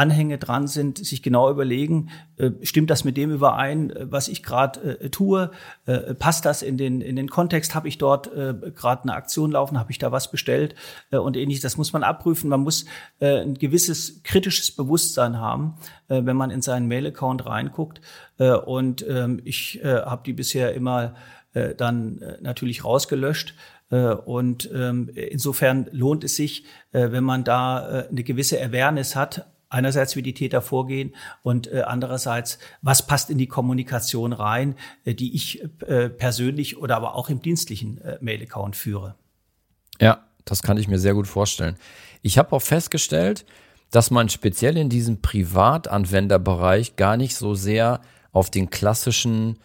Anhänge 0.00 0.38
dran 0.38 0.66
sind, 0.66 0.96
sich 0.96 1.22
genau 1.22 1.50
überlegen, 1.50 2.08
äh, 2.38 2.52
stimmt 2.62 2.88
das 2.88 3.04
mit 3.04 3.18
dem 3.18 3.30
überein, 3.30 3.90
äh, 3.90 4.10
was 4.10 4.28
ich 4.28 4.42
gerade 4.42 4.98
äh, 4.98 5.10
tue? 5.10 5.50
Äh, 5.84 6.14
passt 6.14 6.46
das 6.46 6.62
in 6.62 6.78
den, 6.78 7.02
in 7.02 7.16
den 7.16 7.28
Kontext? 7.28 7.74
Habe 7.74 7.86
ich 7.86 7.98
dort 7.98 8.32
äh, 8.32 8.54
gerade 8.74 9.02
eine 9.02 9.14
Aktion 9.14 9.50
laufen? 9.50 9.78
Habe 9.78 9.90
ich 9.92 9.98
da 9.98 10.10
was 10.10 10.30
bestellt? 10.30 10.74
Äh, 11.10 11.18
und 11.18 11.36
ähnliches. 11.36 11.62
Das 11.62 11.76
muss 11.76 11.92
man 11.92 12.02
abprüfen. 12.02 12.48
Man 12.48 12.60
muss 12.60 12.86
äh, 13.18 13.42
ein 13.42 13.54
gewisses 13.54 14.22
kritisches 14.22 14.74
Bewusstsein 14.74 15.38
haben, 15.38 15.74
äh, 16.08 16.24
wenn 16.24 16.36
man 16.36 16.50
in 16.50 16.62
seinen 16.62 16.88
Mail-Account 16.88 17.44
reinguckt. 17.44 18.00
Äh, 18.38 18.52
und 18.52 19.04
ähm, 19.06 19.42
ich 19.44 19.84
äh, 19.84 20.00
habe 20.02 20.22
die 20.24 20.32
bisher 20.32 20.72
immer 20.72 21.14
äh, 21.52 21.74
dann 21.74 22.22
äh, 22.22 22.38
natürlich 22.40 22.84
rausgelöscht 22.84 23.54
Und 23.90 24.70
ähm, 24.72 25.10
insofern 25.14 25.88
lohnt 25.90 26.22
es 26.22 26.36
sich, 26.36 26.64
wenn 26.92 27.24
man 27.24 27.42
da 27.42 28.06
eine 28.08 28.22
gewisse 28.22 28.62
Awareness 28.62 29.16
hat, 29.16 29.50
einerseits 29.70 30.16
wie 30.16 30.22
die 30.22 30.34
Täter 30.34 30.60
vorgehen 30.60 31.14
und 31.42 31.72
äh, 31.72 31.82
andererseits, 31.82 32.58
was 32.82 33.06
passt 33.06 33.30
in 33.30 33.38
die 33.38 33.46
Kommunikation 33.46 34.32
rein, 34.32 34.74
äh, 35.04 35.14
die 35.14 35.34
ich 35.34 35.62
äh, 35.86 36.10
persönlich 36.10 36.76
oder 36.76 36.96
aber 36.96 37.14
auch 37.14 37.30
im 37.30 37.40
dienstlichen 37.40 37.98
äh, 38.02 38.18
Mail-Account 38.20 38.76
führe. 38.76 39.14
Ja, 40.00 40.26
das 40.44 40.62
kann 40.62 40.76
ich 40.76 40.88
mir 40.88 40.98
sehr 40.98 41.14
gut 41.14 41.26
vorstellen. 41.26 41.76
Ich 42.22 42.36
habe 42.36 42.54
auch 42.54 42.62
festgestellt, 42.62 43.46
dass 43.90 44.10
man 44.10 44.28
speziell 44.28 44.76
in 44.76 44.88
diesem 44.88 45.22
Privatanwenderbereich 45.22 46.96
gar 46.96 47.16
nicht 47.16 47.34
so 47.34 47.54
sehr 47.54 48.00
auf 48.32 48.50
den 48.50 48.70
klassischen 48.70 49.58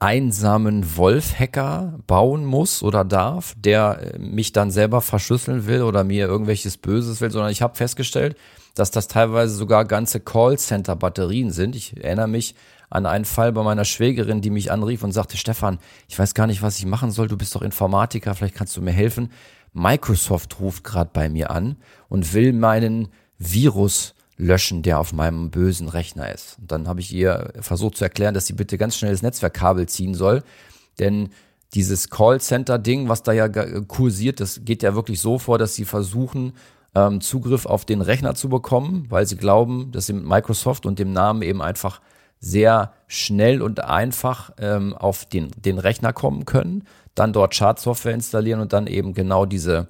einsamen 0.00 0.96
Wolf-Hacker 0.96 1.98
bauen 2.06 2.44
muss 2.44 2.82
oder 2.82 3.04
darf, 3.04 3.54
der 3.58 4.14
äh, 4.14 4.18
mich 4.18 4.52
dann 4.52 4.70
selber 4.70 5.00
verschlüsseln 5.00 5.66
will 5.66 5.82
oder 5.82 6.04
mir 6.04 6.26
irgendwelches 6.26 6.76
Böses 6.76 7.20
will, 7.20 7.30
sondern 7.30 7.50
ich 7.50 7.62
habe 7.62 7.74
festgestellt, 7.74 8.36
dass 8.78 8.90
das 8.90 9.08
teilweise 9.08 9.54
sogar 9.54 9.84
ganze 9.84 10.20
Callcenter-Batterien 10.20 11.50
sind. 11.50 11.74
Ich 11.74 11.96
erinnere 12.02 12.28
mich 12.28 12.54
an 12.90 13.06
einen 13.06 13.24
Fall 13.24 13.52
bei 13.52 13.62
meiner 13.62 13.84
Schwägerin, 13.84 14.40
die 14.40 14.50
mich 14.50 14.70
anrief 14.70 15.02
und 15.02 15.12
sagte, 15.12 15.36
Stefan, 15.36 15.78
ich 16.08 16.18
weiß 16.18 16.34
gar 16.34 16.46
nicht, 16.46 16.62
was 16.62 16.78
ich 16.78 16.86
machen 16.86 17.10
soll, 17.10 17.28
du 17.28 17.36
bist 17.36 17.54
doch 17.54 17.62
Informatiker, 17.62 18.34
vielleicht 18.34 18.54
kannst 18.54 18.76
du 18.76 18.82
mir 18.82 18.92
helfen. 18.92 19.30
Microsoft 19.72 20.60
ruft 20.60 20.84
gerade 20.84 21.10
bei 21.12 21.28
mir 21.28 21.50
an 21.50 21.76
und 22.08 22.32
will 22.32 22.52
meinen 22.52 23.08
Virus 23.38 24.14
löschen, 24.36 24.82
der 24.82 25.00
auf 25.00 25.12
meinem 25.12 25.50
bösen 25.50 25.88
Rechner 25.88 26.32
ist. 26.32 26.58
Und 26.60 26.70
dann 26.72 26.88
habe 26.88 27.00
ich 27.00 27.12
ihr 27.12 27.52
versucht 27.60 27.96
zu 27.96 28.04
erklären, 28.04 28.34
dass 28.34 28.46
sie 28.46 28.52
bitte 28.52 28.78
ganz 28.78 28.96
schnell 28.96 29.12
das 29.12 29.22
Netzwerkkabel 29.22 29.86
ziehen 29.86 30.14
soll, 30.14 30.42
denn 30.98 31.30
dieses 31.74 32.08
Callcenter-Ding, 32.08 33.08
was 33.08 33.22
da 33.22 33.32
ja 33.32 33.48
kursiert, 33.48 34.40
das 34.40 34.64
geht 34.64 34.82
ja 34.82 34.94
wirklich 34.94 35.20
so 35.20 35.38
vor, 35.38 35.58
dass 35.58 35.74
sie 35.74 35.84
versuchen, 35.84 36.54
ähm, 36.98 37.20
Zugriff 37.20 37.66
auf 37.66 37.84
den 37.84 38.00
Rechner 38.00 38.34
zu 38.34 38.48
bekommen, 38.48 39.06
weil 39.08 39.26
sie 39.26 39.36
glauben, 39.36 39.92
dass 39.92 40.06
sie 40.06 40.12
mit 40.12 40.24
Microsoft 40.24 40.86
und 40.86 40.98
dem 40.98 41.12
Namen 41.12 41.42
eben 41.42 41.62
einfach 41.62 42.00
sehr 42.40 42.92
schnell 43.06 43.62
und 43.62 43.80
einfach 43.80 44.50
ähm, 44.58 44.94
auf 44.94 45.24
den, 45.24 45.50
den 45.56 45.78
Rechner 45.78 46.12
kommen 46.12 46.44
können, 46.44 46.84
dann 47.14 47.32
dort 47.32 47.54
Schadsoftware 47.54 48.14
installieren 48.14 48.60
und 48.60 48.72
dann 48.72 48.86
eben 48.86 49.12
genau 49.12 49.44
diese 49.44 49.88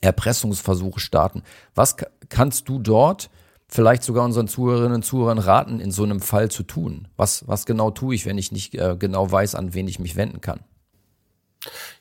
Erpressungsversuche 0.00 1.00
starten. 1.00 1.42
Was 1.74 1.96
kannst 2.28 2.68
du 2.68 2.78
dort 2.78 3.30
vielleicht 3.68 4.02
sogar 4.02 4.24
unseren 4.24 4.48
Zuhörerinnen 4.48 4.96
und 4.96 5.04
Zuhörern 5.04 5.38
raten, 5.38 5.80
in 5.80 5.90
so 5.90 6.04
einem 6.04 6.20
Fall 6.20 6.50
zu 6.50 6.62
tun? 6.62 7.08
Was, 7.16 7.46
was 7.46 7.66
genau 7.66 7.90
tue 7.90 8.14
ich, 8.14 8.26
wenn 8.26 8.38
ich 8.38 8.52
nicht 8.52 8.74
äh, 8.74 8.96
genau 8.98 9.30
weiß, 9.30 9.54
an 9.54 9.74
wen 9.74 9.88
ich 9.88 9.98
mich 9.98 10.16
wenden 10.16 10.40
kann? 10.40 10.60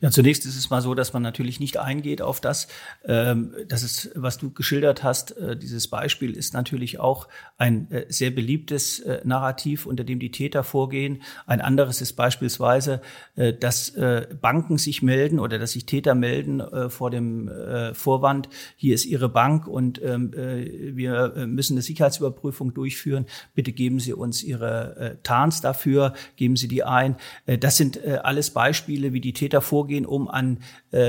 Ja, 0.01 0.11
zunächst 0.11 0.45
ist 0.45 0.57
es 0.57 0.69
mal 0.69 0.81
so, 0.81 0.93
dass 0.93 1.13
man 1.13 1.23
natürlich 1.23 1.59
nicht 1.59 1.77
eingeht 1.77 2.21
auf 2.21 2.41
das. 2.41 2.67
Ähm, 3.05 3.53
das 3.67 3.83
ist, 3.83 4.11
was 4.15 4.37
du 4.37 4.51
geschildert 4.51 5.03
hast. 5.03 5.37
Äh, 5.37 5.57
dieses 5.57 5.87
Beispiel 5.87 6.35
ist 6.35 6.53
natürlich 6.53 6.99
auch 6.99 7.27
ein 7.57 7.89
äh, 7.91 8.05
sehr 8.09 8.31
beliebtes 8.31 8.99
äh, 8.99 9.21
Narrativ, 9.23 9.85
unter 9.85 10.03
dem 10.03 10.19
die 10.19 10.31
Täter 10.31 10.63
vorgehen. 10.63 11.21
Ein 11.45 11.61
anderes 11.61 12.01
ist 12.01 12.13
beispielsweise, 12.13 13.01
äh, 13.35 13.53
dass 13.53 13.89
äh, 13.89 14.27
Banken 14.41 14.77
sich 14.77 15.01
melden 15.01 15.39
oder 15.39 15.59
dass 15.59 15.71
sich 15.71 15.85
Täter 15.85 16.15
melden 16.15 16.59
äh, 16.59 16.89
vor 16.89 17.11
dem 17.11 17.49
Vorwand, 17.93 18.49
hier 18.75 18.95
ist 18.95 19.05
Ihre 19.05 19.29
Bank 19.29 19.67
und 19.67 20.01
ähm, 20.01 20.31
wir 20.33 21.33
müssen 21.47 21.73
eine 21.73 21.81
Sicherheitsüberprüfung 21.81 22.73
durchführen. 22.73 23.25
Bitte 23.53 23.71
geben 23.71 23.99
Sie 23.99 24.13
uns 24.13 24.43
Ihre 24.43 25.17
Tarns 25.23 25.61
dafür, 25.61 26.13
geben 26.35 26.55
Sie 26.55 26.67
die 26.67 26.83
ein. 26.83 27.15
das 27.45 27.77
sind 27.77 28.03
alles 28.05 28.51
Beispiele, 28.51 29.13
wie 29.13 29.21
die 29.21 29.33
Täter 29.33 29.54
vorgehen, 29.61 30.05
um 30.05 30.27
an 30.27 30.59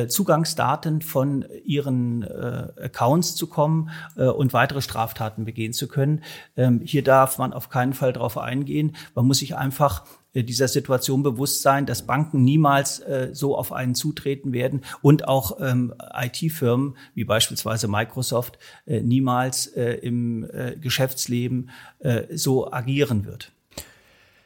Zugangsdaten 0.08 1.00
von 1.00 1.44
ihren 1.64 2.24
Accounts 2.24 3.34
zu 3.36 3.46
kommen 3.46 3.90
und 4.16 4.52
weitere 4.52 4.80
Straftaten 4.80 5.44
begehen 5.44 5.72
zu 5.72 5.88
können. 5.88 6.22
Ähm, 6.56 6.80
hier 6.84 7.02
darf 7.02 7.38
man 7.38 7.52
auf 7.52 7.68
keinen 7.68 7.92
Fall 7.92 8.12
darauf 8.12 8.38
eingehen. 8.38 8.96
Man 9.14 9.26
muss 9.26 9.38
sich 9.38 9.56
einfach 9.56 10.04
äh, 10.36 10.44
dieser 10.44 10.68
Situation 10.68 11.22
bewusst 11.22 11.62
sein, 11.62 11.86
dass 11.86 12.02
Banken 12.02 12.44
niemals 12.44 13.00
äh, 13.00 13.30
so 13.32 13.56
auf 13.56 13.72
einen 13.72 13.94
zutreten 13.94 14.52
werden 14.52 14.82
und 15.02 15.26
auch 15.26 15.58
ähm, 15.60 15.94
IT-Firmen 16.14 16.96
wie 17.14 17.24
beispielsweise 17.24 17.88
Microsoft 17.88 18.58
äh, 18.86 19.00
niemals 19.00 19.66
äh, 19.68 19.94
im 19.94 20.48
äh, 20.50 20.76
Geschäftsleben 20.76 21.70
äh, 22.00 22.24
so 22.36 22.70
agieren 22.70 23.24
wird. 23.24 23.52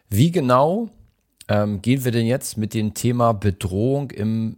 Wie 0.09 0.31
genau 0.31 0.91
ähm, 1.51 1.83
gehen 1.83 2.05
wir 2.05 2.13
denn 2.13 2.27
jetzt 2.27 2.57
mit 2.57 2.73
dem 2.73 2.95
Thema 2.95 3.33
Bedrohung 3.33 4.11
im 4.11 4.57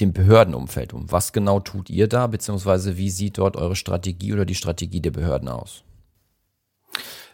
dem 0.00 0.12
Behördenumfeld 0.12 0.92
um? 0.92 1.10
Was 1.12 1.32
genau 1.32 1.60
tut 1.60 1.90
ihr 1.90 2.08
da, 2.08 2.26
beziehungsweise 2.26 2.96
wie 2.96 3.10
sieht 3.10 3.38
dort 3.38 3.56
eure 3.56 3.76
Strategie 3.76 4.32
oder 4.32 4.44
die 4.44 4.54
Strategie 4.54 5.00
der 5.00 5.10
Behörden 5.10 5.48
aus? 5.48 5.84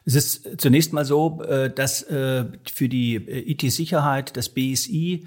Es 0.04 0.14
ist 0.14 0.60
zunächst 0.60 0.92
mal 0.92 1.04
so, 1.04 1.42
äh, 1.42 1.72
dass 1.72 2.02
äh, 2.02 2.44
für 2.72 2.88
die 2.88 3.16
äh, 3.16 3.50
IT-Sicherheit 3.50 4.36
das 4.36 4.48
BSI 4.48 5.26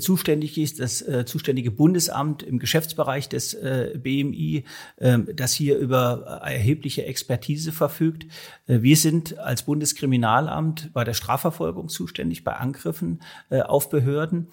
zuständig 0.00 0.58
ist, 0.58 0.80
das 0.80 1.04
zuständige 1.26 1.70
Bundesamt 1.70 2.42
im 2.42 2.58
Geschäftsbereich 2.58 3.28
des 3.28 3.56
BMI, 3.56 4.64
ähm, 4.98 5.28
das 5.34 5.52
hier 5.54 5.78
über 5.78 6.40
erhebliche 6.44 7.04
Expertise 7.06 7.72
verfügt. 7.72 8.26
Wir 8.66 8.96
sind 8.96 9.38
als 9.38 9.64
Bundeskriminalamt 9.64 10.92
bei 10.92 11.04
der 11.04 11.14
Strafverfolgung 11.14 11.88
zuständig, 11.88 12.44
bei 12.44 12.54
Angriffen 12.54 13.22
auf 13.50 13.88
Behörden. 13.88 14.48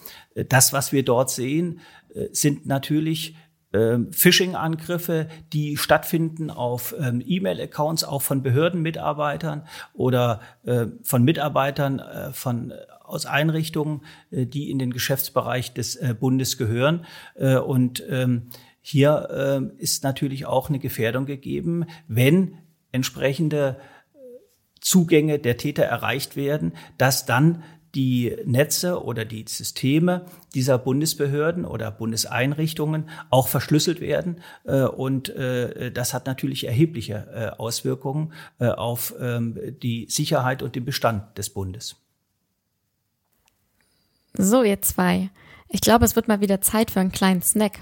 Das, 0.50 0.74
was 0.74 0.92
wir 0.92 1.04
dort 1.04 1.32
sehen, 1.32 1.80
sind 2.32 2.66
natürlich 2.66 3.36
ähm, 3.74 4.12
Phishing-Angriffe, 4.12 5.28
die 5.54 5.78
stattfinden 5.78 6.50
auf 6.50 6.94
ähm, 7.00 7.24
E-Mail-Accounts 7.26 8.04
auch 8.04 8.22
von 8.22 8.44
Behördenmitarbeitern 8.44 9.66
oder 9.94 10.42
äh, 10.64 10.88
von 11.04 11.24
Mitarbeitern 11.24 12.00
äh, 12.00 12.34
von 12.34 12.74
aus 13.04 13.26
Einrichtungen, 13.26 14.02
äh, 14.32 14.46
die 14.46 14.72
in 14.72 14.80
den 14.80 14.92
Geschäftsbereich 14.92 15.74
des 15.74 15.96
äh, 15.96 16.16
Bundes 16.20 16.58
gehören. 16.58 17.06
Äh, 17.36 17.58
und 17.58 18.04
ähm, 18.10 18.50
hier 18.82 19.72
äh, 19.78 19.82
ist 19.82 20.04
natürlich 20.04 20.46
auch 20.46 20.70
eine 20.70 20.80
Gefährdung 20.80 21.26
gegeben, 21.26 21.86
wenn 22.08 22.58
entsprechende 22.92 23.78
Zugänge 24.82 25.40
der 25.40 25.58
Täter 25.58 25.84
erreicht 25.84 26.36
werden, 26.36 26.74
dass 26.98 27.26
dann 27.26 27.64
die 27.96 28.36
Netze 28.46 29.04
oder 29.04 29.26
die 29.26 29.46
Systeme 29.48 30.26
dieser 30.56 30.78
Bundesbehörden 30.78 31.66
oder 31.66 31.92
Bundeseinrichtungen 31.92 33.10
auch 33.30 33.48
verschlüsselt 33.48 34.02
werden. 34.02 34.42
Äh, 34.64 34.84
und 34.84 35.30
äh, 35.30 35.92
das 35.92 36.14
hat 36.14 36.26
natürlich 36.26 36.68
erhebliche 36.68 37.28
äh, 37.34 37.60
Auswirkungen 37.60 38.34
auf 38.60 39.14
ähm, 39.20 39.58
die 39.82 40.08
Sicherheit 40.10 40.62
und 40.62 40.76
den 40.76 40.86
Bestand 40.86 41.38
des 41.38 41.50
Bundes. 41.50 41.96
So, 44.34 44.64
ihr 44.64 44.82
zwei. 44.82 45.30
Ich 45.68 45.82
glaube, 45.82 46.06
es 46.06 46.16
wird 46.16 46.28
mal 46.28 46.42
wieder 46.42 46.62
Zeit 46.62 46.92
für 46.92 47.00
einen 47.00 47.12
kleinen 47.12 47.42
Snack. 47.42 47.80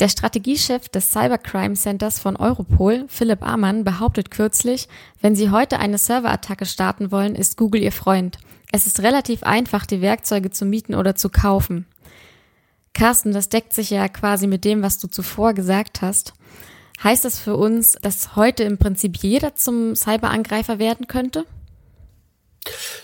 Der 0.00 0.08
Strategiechef 0.08 0.88
des 0.88 1.12
Cybercrime 1.12 1.74
Centers 1.74 2.18
von 2.18 2.36
Europol, 2.36 3.04
Philipp 3.08 3.42
Amann, 3.42 3.84
behauptet 3.84 4.30
kürzlich, 4.30 4.88
wenn 5.20 5.36
Sie 5.36 5.50
heute 5.50 5.78
eine 5.78 5.98
Serverattacke 5.98 6.66
starten 6.66 7.12
wollen, 7.12 7.34
ist 7.34 7.56
Google 7.56 7.82
Ihr 7.82 7.92
Freund. 7.92 8.38
Es 8.72 8.86
ist 8.86 9.00
relativ 9.00 9.42
einfach, 9.42 9.84
die 9.84 10.00
Werkzeuge 10.00 10.50
zu 10.50 10.64
mieten 10.64 10.94
oder 10.94 11.14
zu 11.14 11.28
kaufen. 11.28 11.86
Carsten, 12.94 13.32
das 13.32 13.50
deckt 13.50 13.74
sich 13.74 13.90
ja 13.90 14.08
quasi 14.08 14.46
mit 14.46 14.64
dem, 14.64 14.82
was 14.82 14.98
du 14.98 15.08
zuvor 15.08 15.52
gesagt 15.52 16.00
hast. 16.02 16.32
Heißt 17.02 17.24
das 17.24 17.38
für 17.38 17.56
uns, 17.56 17.92
dass 18.00 18.34
heute 18.34 18.64
im 18.64 18.78
Prinzip 18.78 19.18
jeder 19.18 19.54
zum 19.54 19.94
Cyberangreifer 19.94 20.78
werden 20.78 21.06
könnte? 21.06 21.44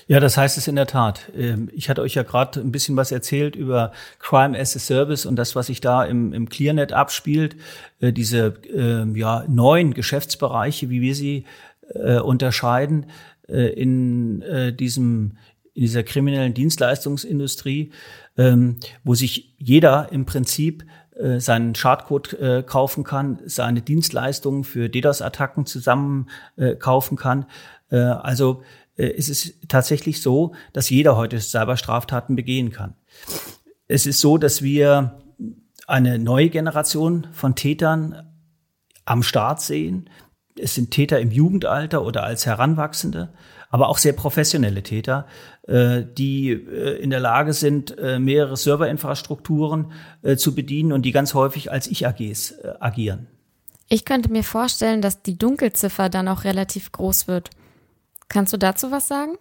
Ja, 0.07 0.21
das 0.21 0.37
heißt 0.37 0.57
es 0.57 0.69
in 0.69 0.77
der 0.77 0.87
Tat. 0.87 1.31
Ähm, 1.37 1.69
ich 1.75 1.91
hatte 1.91 2.01
euch 2.01 2.15
ja 2.15 2.23
gerade 2.23 2.61
ein 2.61 2.73
bisschen 2.73 2.97
was 2.97 3.13
erzählt 3.13 3.57
über 3.57 3.93
Crime 4.21 4.59
as 4.59 4.75
a 4.77 4.79
Service 4.79 5.27
und 5.27 5.37
das, 5.37 5.55
was 5.55 5.67
sich 5.67 5.81
da 5.81 6.05
im, 6.05 6.33
im 6.33 6.49
ClearNet 6.49 6.93
abspielt, 6.93 7.57
äh, 8.01 8.13
diese 8.13 8.55
äh, 8.73 9.05
ja, 9.19 9.45
neuen 9.49 9.93
Geschäftsbereiche, 9.95 10.89
wie 10.91 11.03
wir 11.03 11.15
sie 11.15 11.45
äh, 11.93 12.21
unterscheiden, 12.21 13.07
äh, 13.49 13.73
in 13.73 14.77
diesem 14.79 15.37
in 15.79 15.83
dieser 15.83 16.03
kriminellen 16.03 16.55
Dienstleistungsindustrie, 16.55 17.93
ähm, 18.37 18.79
wo 19.05 19.14
sich 19.14 19.55
jeder 19.59 20.11
im 20.11 20.27
Prinzip 20.27 20.85
äh, 21.14 21.38
seinen 21.38 21.77
Schadcode 21.77 22.33
äh, 22.33 22.64
kaufen 22.67 23.05
kann, 23.05 23.38
seine 23.47 23.81
Dienstleistungen 23.81 24.64
für 24.64 24.88
DDoS-Attacken 24.88 25.67
zusammen 25.67 26.31
äh, 26.57 26.75
kaufen 26.75 27.17
kann. 27.17 27.47
Äh, 27.91 27.99
also 27.99 28.62
äh, 28.97 29.07
es 29.17 29.29
ist 29.29 29.69
tatsächlich 29.69 30.21
so, 30.21 30.53
dass 30.73 30.91
jeder 30.91 31.17
heute 31.17 31.38
Cyberstraftaten 31.41 32.35
begehen 32.35 32.73
kann. 32.73 32.95
Es 33.87 34.05
ist 34.05 34.21
so, 34.21 34.37
dass 34.37 34.62
wir 34.62 35.23
eine 35.87 36.19
neue 36.19 36.49
Generation 36.51 37.29
von 37.31 37.55
Tätern 37.55 38.29
am 39.05 39.23
Start 39.23 39.61
sehen, 39.61 40.11
es 40.59 40.75
sind 40.75 40.90
Täter 40.90 41.21
im 41.21 41.31
Jugendalter 41.31 42.05
oder 42.05 42.25
als 42.25 42.47
Heranwachsende, 42.47 43.31
aber 43.71 43.88
auch 43.88 43.99
sehr 43.99 44.12
professionelle 44.12 44.83
Täter, 44.83 45.27
äh, 45.66 46.03
die 46.16 46.51
äh, 46.51 47.01
in 47.03 47.11
der 47.11 47.21
Lage 47.21 47.53
sind, 47.53 47.97
äh, 47.99 48.18
mehrere 48.18 48.57
Serverinfrastrukturen 48.57 49.92
äh, 50.23 50.37
zu 50.37 50.55
bedienen 50.55 50.92
und 50.92 51.03
die 51.03 51.12
ganz 51.12 51.35
häufig 51.35 51.71
als 51.71 51.87
Ich-AGs 51.87 52.53
äh, 52.53 52.73
agieren. 52.81 53.27
Ich 53.88 54.05
könnte 54.05 54.31
mir 54.31 54.44
vorstellen, 54.44 55.01
dass 55.01 55.23
die 55.23 55.38
Dunkelziffer 55.38 56.09
dann 56.09 56.29
auch 56.29 56.44
relativ 56.44 56.92
groß 56.92 57.27
wird. 57.27 57.51
Kannst 58.29 58.53
du 58.53 58.59
dazu 58.59 58.90
was 58.90 59.09
sagen? 59.09 59.37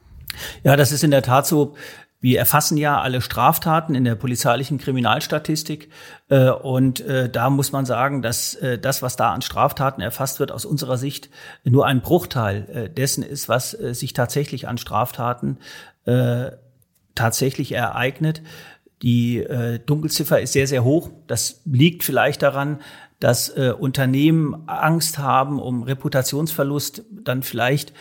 Ja, 0.64 0.76
das 0.76 0.92
ist 0.92 1.04
in 1.04 1.12
der 1.12 1.22
Tat 1.22 1.48
so. 1.48 1.76
Wir 2.20 2.40
erfassen 2.40 2.78
ja 2.78 3.00
alle 3.00 3.22
Straftaten 3.22 3.94
in 3.94 4.04
der 4.04 4.16
polizeilichen 4.16 4.80
Kriminalstatistik. 4.80 5.90
Äh, 6.30 6.50
und 6.50 7.00
äh, 7.02 7.30
da 7.30 7.50
muss 7.52 7.72
man 7.72 7.86
sagen, 7.86 8.24
dass 8.24 8.56
äh, 8.56 8.80
das, 8.80 9.04
was 9.04 9.16
da 9.18 9.34
an 9.34 9.44
Straftaten 9.44 10.02
erfasst 10.02 10.40
wird, 10.40 10.52
aus 10.52 10.66
unserer 10.66 10.98
Sicht 10.98 11.30
nur 11.64 11.86
ein 11.86 12.02
Bruchteil 12.02 12.90
dessen 12.96 13.24
ist, 13.24 13.50
was 13.50 13.72
sich 13.72 14.14
tatsächlich 14.14 14.68
an 14.68 14.78
Straftaten 14.78 15.58
tatsächlich 17.16 17.74
ereignet. 17.74 18.42
Die 19.02 19.46
Dunkelziffer 19.86 20.42
ist 20.42 20.54
sehr, 20.54 20.68
sehr 20.68 20.84
hoch. 20.84 21.10
Das 21.28 21.62
liegt 21.66 22.04
vielleicht 22.04 22.42
daran, 22.42 22.80
dass 23.20 23.50
Unternehmen 23.50 24.68
Angst 24.68 25.18
haben 25.18 25.60
um 25.60 25.84
Reputationsverlust, 25.84 27.04
dann 27.12 27.44
vielleicht 27.44 27.94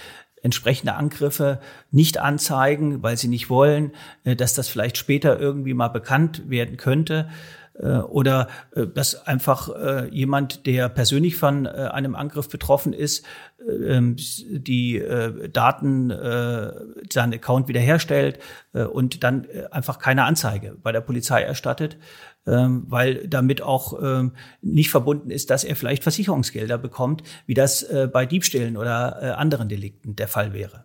entsprechende 0.46 0.94
Angriffe 0.94 1.60
nicht 1.90 2.18
anzeigen, 2.18 3.02
weil 3.02 3.16
sie 3.18 3.28
nicht 3.28 3.50
wollen, 3.50 3.92
äh, 4.24 4.34
dass 4.34 4.54
das 4.54 4.68
vielleicht 4.68 4.96
später 4.96 5.38
irgendwie 5.38 5.74
mal 5.74 5.88
bekannt 5.88 6.48
werden 6.48 6.78
könnte 6.78 7.28
oder 7.78 8.48
äh, 8.74 8.86
dass 8.86 9.26
einfach 9.26 9.68
jemand, 10.10 10.66
der 10.66 10.88
persönlich 10.88 11.36
von 11.36 11.66
einem 11.66 12.14
Angriff 12.14 12.48
betroffen 12.48 12.92
ist, 12.92 13.24
ähm, 13.60 14.16
die 14.16 15.02
Daten, 15.52 16.08
seinen 17.12 17.34
Account 17.34 17.68
wiederherstellt 17.68 18.38
und 18.72 19.22
dann 19.22 19.46
einfach 19.70 19.98
keine 19.98 20.24
Anzeige 20.24 20.76
bei 20.82 20.92
der 20.92 21.00
Polizei 21.00 21.42
erstattet. 21.42 21.98
Ähm, 22.48 22.84
weil 22.86 23.26
damit 23.26 23.60
auch 23.60 24.00
ähm, 24.00 24.32
nicht 24.62 24.90
verbunden 24.90 25.30
ist, 25.30 25.50
dass 25.50 25.64
er 25.64 25.74
vielleicht 25.74 26.04
Versicherungsgelder 26.04 26.78
bekommt, 26.78 27.24
wie 27.46 27.54
das 27.54 27.82
äh, 27.82 28.08
bei 28.12 28.24
Diebstählen 28.24 28.76
oder 28.76 29.18
äh, 29.20 29.26
anderen 29.30 29.68
Delikten 29.68 30.14
der 30.14 30.28
Fall 30.28 30.52
wäre. 30.52 30.84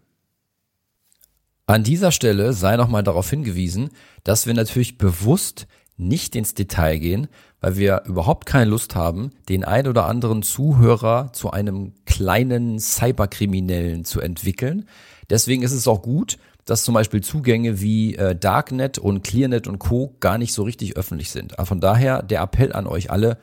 An 1.68 1.84
dieser 1.84 2.12
Stelle 2.12 2.54
sei 2.54 2.78
nochmal 2.78 3.04
darauf 3.04 3.30
hingewiesen, 3.30 3.92
dass 4.24 4.48
wir 4.48 4.56
natürlich 4.56 4.98
bewusst 4.98 5.68
nicht 6.02 6.36
ins 6.36 6.54
Detail 6.54 6.98
gehen, 6.98 7.28
weil 7.62 7.78
wir 7.78 8.04
überhaupt 8.06 8.46
keine 8.46 8.70
Lust 8.70 8.96
haben, 8.96 9.32
den 9.48 9.64
ein 9.64 9.88
oder 9.88 10.08
anderen 10.08 10.44
Zuhörer 10.44 11.32
zu 11.32 11.52
einem 11.52 11.94
kleinen 12.06 12.80
Cyberkriminellen 12.80 14.04
zu 14.04 14.20
entwickeln. 14.20 14.88
Deswegen 15.30 15.64
ist 15.64 15.72
es 15.72 15.88
auch 15.88 16.02
gut, 16.02 16.38
dass 16.66 16.84
zum 16.84 16.94
Beispiel 16.94 17.22
Zugänge 17.22 17.82
wie 17.82 18.16
äh, 18.16 18.36
Darknet 18.36 18.98
und 18.98 19.24
Clearnet 19.24 19.68
und 19.68 19.80
Co. 19.80 20.16
gar 20.20 20.38
nicht 20.38 20.54
so 20.54 20.64
richtig 20.64 20.98
öffentlich 20.98 21.30
sind. 21.30 21.56
Von 21.64 21.80
daher 21.80 22.22
der 22.22 22.42
Appell 22.42 22.74
an 22.74 22.88
euch 22.88 23.12
alle, 23.12 23.38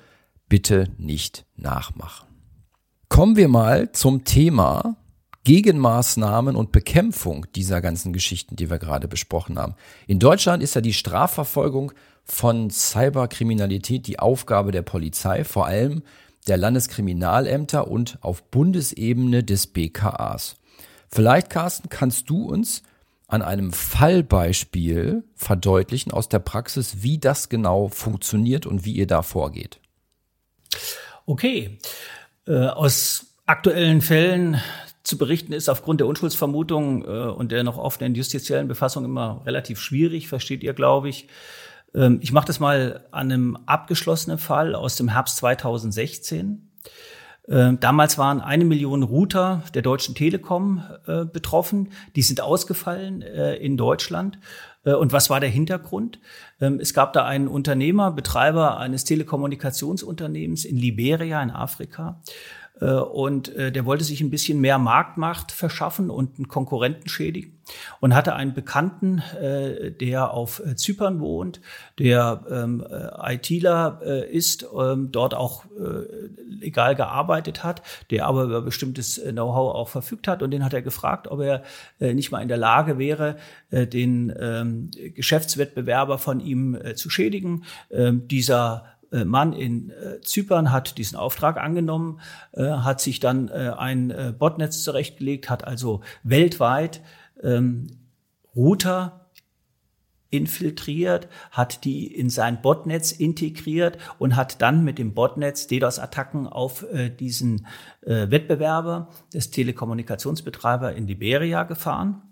bitte 0.49 0.89
nicht 0.99 1.45
nachmachen. 1.57 2.27
Kommen 3.09 3.37
wir 3.37 3.49
mal 3.49 3.93
zum 3.93 4.25
Thema 4.25 4.97
Gegenmaßnahmen 5.45 6.57
und 6.57 6.73
Bekämpfung 6.73 7.47
dieser 7.57 7.81
ganzen 7.81 8.13
Geschichten, 8.13 8.57
die 8.57 8.69
wir 8.69 8.79
gerade 8.79 9.09
besprochen 9.09 9.59
haben. 9.59 9.75
In 10.07 10.19
Deutschland 10.19 10.63
ist 10.63 10.75
ja 10.75 10.83
die 10.83 10.93
Strafverfolgung 10.93 11.93
von 12.29 12.71
Cyberkriminalität 12.71 14.07
die 14.07 14.19
Aufgabe 14.19 14.71
der 14.71 14.83
Polizei, 14.83 15.45
vor 15.45 15.67
allem 15.67 16.03
der 16.47 16.57
Landeskriminalämter 16.57 17.89
und 17.89 18.19
auf 18.21 18.43
Bundesebene 18.45 19.43
des 19.43 19.67
BKAs. 19.67 20.57
Vielleicht, 21.09 21.51
Carsten, 21.51 21.89
kannst 21.89 22.29
du 22.31 22.45
uns 22.45 22.83
an 23.27 23.43
einem 23.43 23.73
Fallbeispiel 23.73 25.25
verdeutlichen 25.35 26.13
aus 26.13 26.29
der 26.29 26.39
Praxis, 26.39 27.03
wie 27.03 27.19
das 27.19 27.49
genau 27.49 27.89
funktioniert 27.89 28.67
und 28.67 28.85
wie 28.85 28.93
ihr 28.93 29.07
da 29.07 29.23
vorgeht. 29.23 29.81
Okay. 31.27 31.79
Äh, 32.47 32.67
aus 32.67 33.27
aktuellen 33.45 34.01
Fällen 34.01 34.61
zu 35.03 35.19
berichten 35.19 35.53
ist 35.53 35.69
aufgrund 35.69 36.01
der 36.01 36.07
Unschuldsvermutung 36.07 37.05
äh, 37.05 37.31
und 37.31 37.53
der 37.53 37.65
noch 37.65 37.77
offenen 37.77 38.15
justiziellen 38.15 38.69
Befassung 38.69 39.05
immer 39.05 39.43
relativ 39.45 39.81
schwierig, 39.81 40.29
versteht 40.29 40.63
ihr, 40.63 40.73
glaube 40.73 41.09
ich. 41.11 41.29
Ähm, 41.95 42.19
ich 42.23 42.33
mache 42.33 42.47
das 42.47 42.61
mal 42.61 43.07
an 43.11 43.33
einem 43.33 43.57
abgeschlossenen 43.67 44.39
Fall 44.39 44.75
aus 44.75 44.97
dem 44.97 45.09
Herbst 45.09 45.37
2016. 45.39 46.71
Ähm, 47.49 47.81
damals 47.81 48.19
waren 48.19 48.41
eine 48.41 48.65
Million 48.65 49.03
Router 49.03 49.63
der 49.73 49.83
Deutschen 49.83 50.15
Telekom 50.15 50.83
äh, 51.07 51.25
betroffen. 51.25 51.91
Die 52.15 52.23
sind 52.23 52.43
ausgefallen 52.43 53.23
äh, 53.23 53.55
in 53.57 53.77
Deutschland. 53.79 54.39
Äh, 54.85 54.93
und 54.93 55.13
was 55.13 55.31
war 55.31 55.41
der 55.41 55.49
Hintergrund? 55.49 56.21
Ähm, 56.61 56.79
es 56.79 56.93
gab 56.93 57.15
da 57.15 57.25
einen 57.25 57.49
Unternehmer, 57.49 58.13
Betreiber 58.13 58.79
eines 58.79 59.05
Telekommunikationsunternehmens 59.05 60.67
in 60.67 60.77
Liberia 60.77 61.43
in 61.43 61.51
Afrika. 61.51 62.21
Äh, 62.81 62.93
und 62.93 63.55
äh, 63.57 63.73
der 63.73 63.85
wollte 63.85 64.05
sich 64.05 64.21
ein 64.21 64.31
bisschen 64.31 64.61
mehr 64.61 64.79
Marktmacht 64.79 65.53
verschaffen 65.53 66.11
und 66.11 66.37
einen 66.37 66.49
Konkurrenten 66.49 67.09
schädigen 67.09 67.59
und 68.01 68.15
hatte 68.15 68.35
einen 68.35 68.55
Bekannten, 68.55 69.23
äh, 69.41 69.91
der 69.91 70.33
auf 70.33 70.63
Zypern 70.77 71.21
wohnt, 71.21 71.61
der 71.99 72.45
ähm, 72.51 72.85
ITler 73.23 74.01
ist, 74.31 74.67
ähm, 74.79 75.11
dort 75.13 75.35
auch 75.35 75.65
legal 76.49 76.95
gearbeitet 76.95 77.63
hat, 77.63 77.83
der 78.11 78.27
aber 78.27 78.45
über 78.45 78.63
bestimmtes 78.63 79.21
Know-how 79.23 79.75
auch 79.75 79.89
verfügt 79.89 80.29
hat 80.29 80.43
und 80.43 80.51
den 80.51 80.65
hat 80.65 80.73
er 80.73 80.83
gefragt, 80.83 81.29
ob 81.29 81.41
er 81.41 81.63
nicht 82.01 82.31
mal 82.33 82.41
in 82.41 82.49
der 82.49 82.57
Lage 82.57 82.99
wäre, 82.99 83.37
den 83.71 84.33
ähm, 84.39 84.91
Geschäftswettbewerber 85.15 86.19
von 86.19 86.41
ihm 86.41 86.79
zu 86.95 87.11
schädigen. 87.11 87.65
Dieser 87.91 88.85
Mann 89.11 89.53
in 89.53 89.91
äh, 89.91 90.21
Zypern 90.21 90.71
hat 90.71 90.99
diesen 90.99 91.17
Auftrag 91.17 91.57
angenommen, 91.57 92.21
äh, 92.53 92.63
hat 92.63 93.01
sich 93.01 93.21
dann 93.21 93.49
ein 93.49 94.35
Botnetz 94.39 94.83
zurechtgelegt, 94.83 95.49
hat 95.49 95.65
also 95.65 96.01
weltweit 96.23 97.01
ähm, 97.43 97.87
Router 98.55 99.31
infiltriert, 100.31 101.29
hat 101.51 101.85
die 101.85 102.07
in 102.07 102.29
sein 102.29 102.61
Botnetz 102.61 103.13
integriert 103.13 103.97
und 104.19 104.37
hat 104.37 104.61
dann 104.61 104.85
mit 104.85 104.99
dem 104.99 105.15
Botnetz 105.15 105.67
DDoS-Attacken 105.69 106.47
auf 106.47 106.85
diesen 107.19 107.67
Wettbewerber 108.03 109.09
des 109.33 109.51
Telekommunikationsbetreiber 109.51 110.93
in 110.95 111.07
Liberia 111.07 111.63
gefahren. 111.63 112.23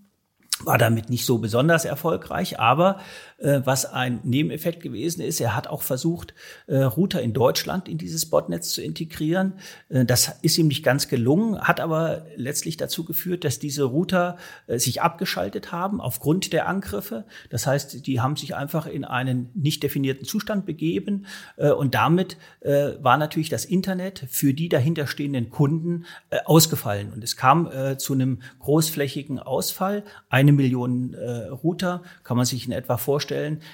War 0.64 0.78
damit 0.78 1.10
nicht 1.10 1.26
so 1.26 1.36
besonders 1.36 1.84
erfolgreich, 1.84 2.58
aber 2.58 2.98
äh, 3.35 3.35
was 3.38 3.84
ein 3.84 4.20
Nebeneffekt 4.24 4.82
gewesen 4.82 5.20
ist, 5.20 5.40
er 5.40 5.54
hat 5.54 5.66
auch 5.66 5.82
versucht, 5.82 6.32
äh, 6.66 6.78
Router 6.78 7.20
in 7.20 7.34
Deutschland 7.34 7.86
in 7.86 7.98
dieses 7.98 8.26
Botnetz 8.26 8.70
zu 8.70 8.82
integrieren. 8.82 9.54
Äh, 9.90 10.06
das 10.06 10.36
ist 10.40 10.56
ihm 10.56 10.68
nicht 10.68 10.82
ganz 10.82 11.08
gelungen, 11.08 11.60
hat 11.60 11.80
aber 11.80 12.24
letztlich 12.36 12.78
dazu 12.78 13.04
geführt, 13.04 13.44
dass 13.44 13.58
diese 13.58 13.84
Router 13.84 14.38
äh, 14.66 14.78
sich 14.78 15.02
abgeschaltet 15.02 15.70
haben 15.70 16.00
aufgrund 16.00 16.54
der 16.54 16.66
Angriffe. 16.66 17.24
Das 17.50 17.66
heißt, 17.66 18.06
die 18.06 18.20
haben 18.20 18.36
sich 18.36 18.54
einfach 18.54 18.86
in 18.86 19.04
einen 19.04 19.50
nicht 19.54 19.82
definierten 19.82 20.24
Zustand 20.24 20.64
begeben 20.64 21.26
äh, 21.58 21.70
und 21.70 21.94
damit 21.94 22.38
äh, 22.60 22.92
war 23.00 23.18
natürlich 23.18 23.50
das 23.50 23.66
Internet 23.66 24.24
für 24.30 24.54
die 24.54 24.70
dahinterstehenden 24.70 25.50
Kunden 25.50 26.06
äh, 26.30 26.38
ausgefallen 26.46 27.12
und 27.12 27.22
es 27.22 27.36
kam 27.36 27.70
äh, 27.70 27.98
zu 27.98 28.14
einem 28.14 28.40
großflächigen 28.60 29.38
Ausfall. 29.38 30.02
Ein 30.30 30.46
eine 30.46 30.52
Million 30.52 31.14
äh, 31.14 31.48
Router, 31.48 32.02
kann 32.22 32.36
man 32.36 32.46
sich 32.46 32.66
in 32.66 32.72
etwa 32.72 32.96
vorstellen, 32.96 33.25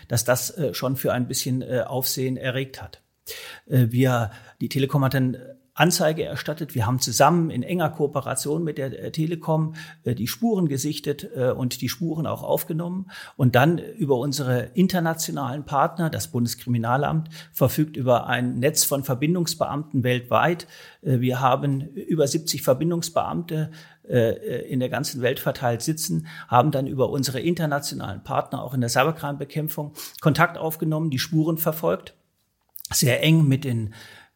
dass 0.08 0.24
das 0.24 0.50
äh, 0.50 0.74
schon 0.74 0.96
für 0.96 1.12
ein 1.12 1.28
bisschen 1.28 1.62
äh, 1.62 1.84
Aufsehen 1.86 2.36
erregt 2.36 2.82
hat. 2.82 3.02
Äh, 3.66 3.86
wir, 3.90 4.30
die 4.60 4.68
Telekom 4.68 5.04
hat 5.04 5.14
dann 5.14 5.36
Anzeige 5.74 6.24
erstattet. 6.24 6.74
Wir 6.74 6.86
haben 6.86 7.00
zusammen 7.00 7.48
in 7.48 7.62
enger 7.62 7.88
Kooperation 7.88 8.62
mit 8.62 8.76
der 8.76 9.10
Telekom 9.10 9.74
die 10.04 10.28
Spuren 10.28 10.68
gesichtet 10.68 11.24
und 11.24 11.80
die 11.80 11.88
Spuren 11.88 12.26
auch 12.26 12.42
aufgenommen 12.42 13.10
und 13.38 13.54
dann 13.54 13.78
über 13.78 14.18
unsere 14.18 14.64
internationalen 14.74 15.64
Partner, 15.64 16.10
das 16.10 16.28
Bundeskriminalamt, 16.28 17.30
verfügt 17.54 17.96
über 17.96 18.26
ein 18.26 18.58
Netz 18.58 18.84
von 18.84 19.02
Verbindungsbeamten 19.02 20.04
weltweit. 20.04 20.66
Wir 21.00 21.40
haben 21.40 21.80
über 21.80 22.28
70 22.28 22.60
Verbindungsbeamte 22.60 23.70
in 24.12 24.78
der 24.78 24.90
ganzen 24.90 25.22
Welt 25.22 25.40
verteilt 25.40 25.80
sitzen, 25.80 26.26
haben 26.46 26.70
dann 26.70 26.86
über 26.86 27.08
unsere 27.08 27.40
internationalen 27.40 28.22
Partner 28.22 28.62
auch 28.62 28.74
in 28.74 28.82
der 28.82 28.90
Cybercrime-Bekämpfung 28.90 29.94
Kontakt 30.20 30.58
aufgenommen, 30.58 31.08
die 31.08 31.18
Spuren 31.18 31.56
verfolgt, 31.56 32.14
sehr 32.90 33.22
eng 33.22 33.48
mit 33.48 33.64
den 33.64 33.94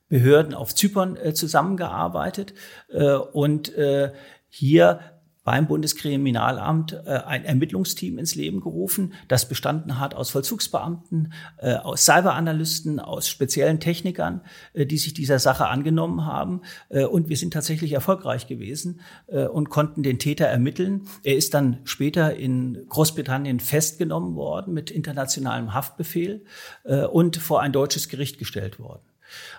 Behörden 0.09 0.55
auf 0.55 0.75
Zypern 0.75 1.17
äh, 1.17 1.35
zusammengearbeitet 1.35 2.55
äh, 2.89 3.15
und 3.15 3.75
äh, 3.77 4.13
hier 4.49 5.01
beim 5.47 5.69
Bundeskriminalamt 5.69 6.93
äh, 7.07 7.21
ein 7.25 7.45
Ermittlungsteam 7.45 8.19
ins 8.19 8.35
Leben 8.35 8.61
gerufen, 8.61 9.15
das 9.29 9.49
bestanden 9.49 10.01
hat 10.01 10.15
aus 10.15 10.31
Vollzugsbeamten, 10.31 11.33
äh, 11.59 11.75
aus 11.75 12.05
Cyberanalysten, 12.05 12.99
aus 12.99 13.29
speziellen 13.29 13.79
Technikern, 13.79 14.41
äh, 14.75 14.87
die 14.87 14.99
sich 14.99 15.15
dieser 15.15 15.39
Sache 15.39 15.69
angenommen 15.69 16.27
haben. 16.27 16.63
Äh, 16.89 17.05
und 17.05 17.29
wir 17.29 17.37
sind 17.37 17.53
tatsächlich 17.53 17.93
erfolgreich 17.93 18.49
gewesen 18.49 19.01
äh, 19.29 19.47
und 19.47 19.71
konnten 19.71 20.03
den 20.03 20.19
Täter 20.19 20.47
ermitteln. 20.47 21.07
Er 21.23 21.37
ist 21.37 21.55
dann 21.55 21.79
später 21.85 22.35
in 22.35 22.85
Großbritannien 22.89 23.61
festgenommen 23.61 24.35
worden 24.35 24.75
mit 24.75 24.91
internationalem 24.91 25.73
Haftbefehl 25.73 26.45
äh, 26.83 27.05
und 27.05 27.37
vor 27.37 27.63
ein 27.63 27.73
deutsches 27.73 28.09
Gericht 28.09 28.39
gestellt 28.39 28.81
worden. 28.81 29.03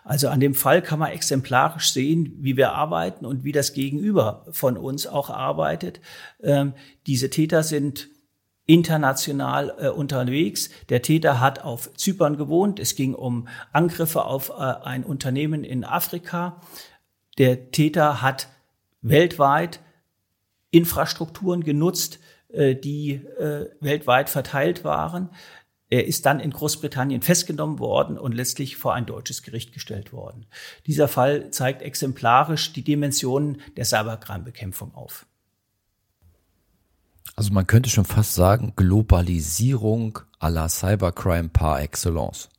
Also 0.03 0.29
an 0.29 0.39
dem 0.39 0.53
Fall 0.53 0.81
kann 0.81 0.99
man 0.99 1.11
exemplarisch 1.11 1.91
sehen, 1.91 2.33
wie 2.39 2.57
wir 2.57 2.73
arbeiten 2.73 3.25
und 3.25 3.43
wie 3.43 3.51
das 3.51 3.73
Gegenüber 3.73 4.45
von 4.51 4.77
uns 4.77 5.07
auch 5.07 5.29
arbeitet. 5.29 5.99
Ähm, 6.41 6.73
diese 7.05 7.29
Täter 7.29 7.63
sind 7.63 8.09
international 8.67 9.73
äh, 9.79 9.87
unterwegs. 9.87 10.69
Der 10.89 11.01
Täter 11.01 11.39
hat 11.39 11.63
auf 11.63 11.91
Zypern 11.95 12.37
gewohnt. 12.37 12.79
Es 12.79 12.95
ging 12.95 13.15
um 13.15 13.47
Angriffe 13.71 14.25
auf 14.25 14.49
äh, 14.49 14.53
ein 14.53 15.03
Unternehmen 15.03 15.63
in 15.63 15.83
Afrika. 15.83 16.61
Der 17.37 17.71
Täter 17.71 18.21
hat 18.21 18.49
weltweit 19.01 19.79
Infrastrukturen 20.69 21.63
genutzt, 21.63 22.19
äh, 22.49 22.75
die 22.75 23.13
äh, 23.13 23.69
weltweit 23.79 24.29
verteilt 24.29 24.83
waren. 24.83 25.29
Er 25.89 26.05
ist 26.05 26.25
dann 26.25 26.39
in 26.39 26.51
Großbritannien 26.51 27.21
festgenommen 27.21 27.79
worden 27.79 28.17
und 28.17 28.33
letztlich 28.33 28.75
vor 28.75 28.93
ein 28.93 29.05
deutsches 29.05 29.41
Gericht 29.41 29.73
gestellt 29.73 30.11
worden. 30.11 30.45
Dieser 30.85 31.07
Fall 31.07 31.49
zeigt 31.51 31.81
exemplarisch 31.81 32.73
die 32.73 32.83
Dimensionen 32.83 33.61
der 33.77 33.85
Cybercrime-Bekämpfung 33.85 34.93
auf. 34.93 35.25
Also 37.35 37.53
man 37.53 37.67
könnte 37.67 37.89
schon 37.89 38.05
fast 38.05 38.33
sagen, 38.33 38.73
Globalisierung 38.75 40.19
à 40.39 40.49
la 40.49 40.67
Cybercrime 40.67 41.49
par 41.49 41.81
excellence. 41.81 42.49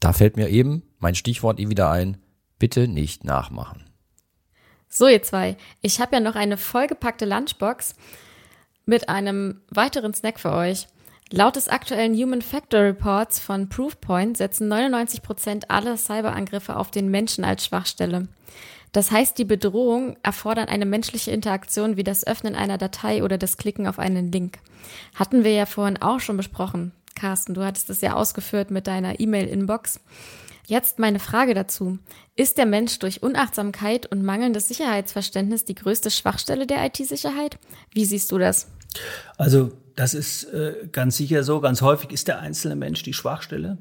Da 0.00 0.12
fällt 0.12 0.36
mir 0.36 0.48
eben 0.48 0.82
mein 0.98 1.14
Stichwort 1.14 1.58
wieder 1.58 1.90
ein, 1.90 2.18
bitte 2.58 2.88
nicht 2.88 3.24
nachmachen. 3.24 3.84
So, 4.88 5.06
ihr 5.06 5.22
zwei, 5.22 5.56
ich 5.80 6.00
habe 6.00 6.16
ja 6.16 6.20
noch 6.20 6.34
eine 6.34 6.56
vollgepackte 6.56 7.24
Lunchbox 7.24 7.94
mit 8.84 9.08
einem 9.08 9.60
weiteren 9.70 10.12
Snack 10.12 10.40
für 10.40 10.52
euch. 10.52 10.88
Laut 11.32 11.54
des 11.54 11.68
aktuellen 11.68 12.14
Human 12.16 12.42
Factor 12.42 12.80
Reports 12.80 13.38
von 13.38 13.68
Proofpoint 13.68 14.36
setzen 14.36 14.66
99 14.66 15.22
Prozent 15.22 15.70
aller 15.70 15.96
Cyberangriffe 15.96 16.76
auf 16.76 16.90
den 16.90 17.08
Menschen 17.08 17.44
als 17.44 17.64
Schwachstelle. 17.64 18.26
Das 18.90 19.12
heißt, 19.12 19.38
die 19.38 19.44
Bedrohung 19.44 20.16
erfordern 20.24 20.68
eine 20.68 20.86
menschliche 20.86 21.30
Interaktion 21.30 21.96
wie 21.96 22.02
das 22.02 22.26
Öffnen 22.26 22.56
einer 22.56 22.78
Datei 22.78 23.22
oder 23.22 23.38
das 23.38 23.56
Klicken 23.56 23.86
auf 23.86 24.00
einen 24.00 24.32
Link. 24.32 24.58
Hatten 25.14 25.44
wir 25.44 25.52
ja 25.52 25.66
vorhin 25.66 26.02
auch 26.02 26.18
schon 26.18 26.36
besprochen. 26.36 26.90
Carsten, 27.14 27.54
du 27.54 27.64
hattest 27.64 27.90
es 27.90 28.00
ja 28.00 28.14
ausgeführt 28.14 28.72
mit 28.72 28.88
deiner 28.88 29.20
E-Mail-Inbox. 29.20 30.00
Jetzt 30.66 30.98
meine 30.98 31.20
Frage 31.20 31.54
dazu. 31.54 31.98
Ist 32.34 32.58
der 32.58 32.66
Mensch 32.66 32.98
durch 32.98 33.22
Unachtsamkeit 33.22 34.06
und 34.06 34.24
mangelndes 34.24 34.66
Sicherheitsverständnis 34.66 35.64
die 35.64 35.76
größte 35.76 36.10
Schwachstelle 36.10 36.66
der 36.66 36.84
IT-Sicherheit? 36.86 37.58
Wie 37.92 38.04
siehst 38.04 38.32
du 38.32 38.38
das? 38.38 38.66
Also 39.36 39.72
das 40.00 40.14
ist 40.14 40.44
äh, 40.44 40.88
ganz 40.90 41.18
sicher 41.18 41.44
so. 41.44 41.60
Ganz 41.60 41.82
häufig 41.82 42.10
ist 42.10 42.26
der 42.26 42.38
einzelne 42.38 42.74
Mensch 42.74 43.02
die 43.02 43.12
Schwachstelle, 43.12 43.76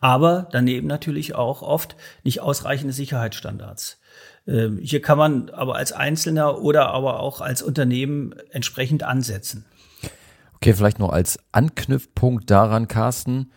aber 0.00 0.46
daneben 0.52 0.86
natürlich 0.86 1.34
auch 1.34 1.62
oft 1.62 1.96
nicht 2.24 2.42
ausreichende 2.42 2.92
Sicherheitsstandards. 2.92 3.98
Ähm, 4.46 4.78
hier 4.82 5.00
kann 5.00 5.16
man 5.16 5.48
aber 5.48 5.76
als 5.76 5.92
Einzelner 5.92 6.60
oder 6.60 6.90
aber 6.90 7.20
auch 7.20 7.40
als 7.40 7.62
Unternehmen 7.62 8.34
entsprechend 8.50 9.02
ansetzen. 9.02 9.64
Okay, 10.56 10.74
vielleicht 10.74 10.98
noch 10.98 11.08
als 11.08 11.38
Anknüpfpunkt 11.52 12.50
daran, 12.50 12.86
Carsten. 12.86 13.50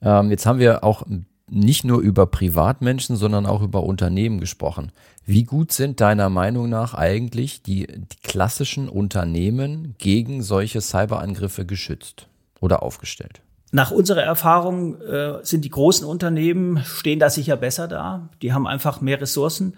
Ähm, 0.00 0.30
jetzt 0.30 0.46
haben 0.46 0.60
wir 0.60 0.84
auch 0.84 1.02
nicht 1.50 1.84
nur 1.84 2.00
über 2.00 2.26
Privatmenschen, 2.26 3.16
sondern 3.16 3.46
auch 3.46 3.62
über 3.62 3.82
Unternehmen 3.82 4.40
gesprochen. 4.40 4.92
Wie 5.24 5.44
gut 5.44 5.72
sind 5.72 6.00
deiner 6.00 6.30
Meinung 6.30 6.68
nach 6.68 6.94
eigentlich 6.94 7.62
die, 7.62 7.86
die 7.86 8.16
klassischen 8.22 8.88
Unternehmen 8.88 9.94
gegen 9.98 10.42
solche 10.42 10.80
Cyberangriffe 10.80 11.66
geschützt 11.66 12.28
oder 12.60 12.82
aufgestellt? 12.82 13.40
Nach 13.70 13.90
unserer 13.90 14.22
Erfahrung 14.22 14.98
äh, 15.02 15.40
sind 15.42 15.64
die 15.64 15.70
großen 15.70 16.06
Unternehmen, 16.06 16.82
stehen 16.84 17.18
da 17.18 17.28
sicher 17.28 17.56
besser 17.56 17.86
da. 17.86 18.30
Die 18.40 18.54
haben 18.54 18.66
einfach 18.66 19.02
mehr 19.02 19.20
Ressourcen 19.20 19.74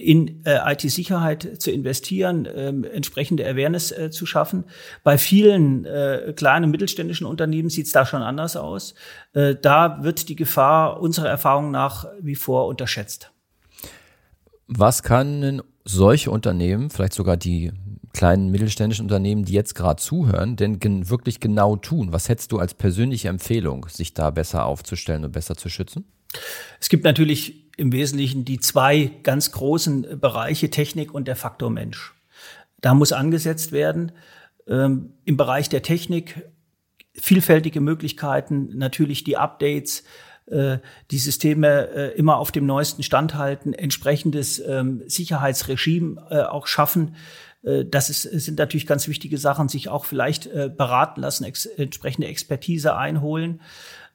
in 0.00 0.44
äh, 0.44 0.72
IT-Sicherheit 0.72 1.60
zu 1.60 1.70
investieren, 1.70 2.46
äh, 2.46 2.68
entsprechende 2.68 3.46
Awareness 3.46 3.92
äh, 3.92 4.10
zu 4.10 4.26
schaffen. 4.26 4.64
Bei 5.02 5.18
vielen 5.18 5.84
äh, 5.84 6.32
kleinen 6.36 6.66
und 6.66 6.70
mittelständischen 6.70 7.26
Unternehmen 7.26 7.70
sieht 7.70 7.86
es 7.86 7.92
da 7.92 8.06
schon 8.06 8.22
anders 8.22 8.56
aus. 8.56 8.94
Äh, 9.32 9.56
da 9.60 10.02
wird 10.02 10.28
die 10.28 10.36
Gefahr 10.36 11.00
unserer 11.00 11.28
Erfahrung 11.28 11.70
nach 11.70 12.06
wie 12.20 12.34
vor 12.36 12.66
unterschätzt. 12.66 13.30
Was 14.66 15.02
kann 15.02 15.62
solche 15.84 16.30
Unternehmen, 16.30 16.90
vielleicht 16.90 17.14
sogar 17.14 17.36
die 17.36 17.72
kleinen 18.12 18.50
mittelständischen 18.50 19.04
Unternehmen, 19.04 19.44
die 19.44 19.52
jetzt 19.52 19.74
gerade 19.74 20.00
zuhören, 20.00 20.56
denn 20.56 20.78
gen 20.78 21.10
wirklich 21.10 21.40
genau 21.40 21.76
tun? 21.76 22.12
Was 22.12 22.28
hättest 22.28 22.52
du 22.52 22.58
als 22.58 22.74
persönliche 22.74 23.28
Empfehlung, 23.28 23.86
sich 23.88 24.14
da 24.14 24.30
besser 24.30 24.64
aufzustellen 24.64 25.24
und 25.24 25.32
besser 25.32 25.56
zu 25.56 25.68
schützen? 25.68 26.04
Es 26.80 26.88
gibt 26.88 27.04
natürlich 27.04 27.69
im 27.80 27.92
Wesentlichen 27.92 28.44
die 28.44 28.60
zwei 28.60 29.10
ganz 29.22 29.52
großen 29.52 30.20
Bereiche 30.20 30.70
Technik 30.70 31.12
und 31.14 31.26
der 31.26 31.36
Faktor 31.36 31.70
Mensch. 31.70 32.14
Da 32.80 32.94
muss 32.94 33.12
angesetzt 33.12 33.72
werden. 33.72 34.12
Ähm, 34.68 35.14
Im 35.24 35.36
Bereich 35.36 35.68
der 35.68 35.82
Technik 35.82 36.46
vielfältige 37.14 37.80
Möglichkeiten, 37.80 38.76
natürlich 38.76 39.24
die 39.24 39.36
Updates, 39.36 40.04
äh, 40.46 40.78
die 41.10 41.18
Systeme 41.18 41.88
äh, 41.88 42.18
immer 42.18 42.36
auf 42.36 42.52
dem 42.52 42.66
neuesten 42.66 43.02
Stand 43.02 43.34
halten, 43.34 43.72
entsprechendes 43.72 44.58
ähm, 44.60 45.02
Sicherheitsregime 45.06 46.26
äh, 46.30 46.42
auch 46.42 46.66
schaffen. 46.66 47.16
Äh, 47.62 47.84
das 47.86 48.10
ist, 48.10 48.22
sind 48.22 48.58
natürlich 48.58 48.86
ganz 48.86 49.08
wichtige 49.08 49.38
Sachen, 49.38 49.68
sich 49.68 49.88
auch 49.88 50.04
vielleicht 50.04 50.46
äh, 50.46 50.70
beraten 50.74 51.20
lassen, 51.20 51.44
ex 51.44 51.66
entsprechende 51.66 52.28
Expertise 52.28 52.96
einholen. 52.96 53.60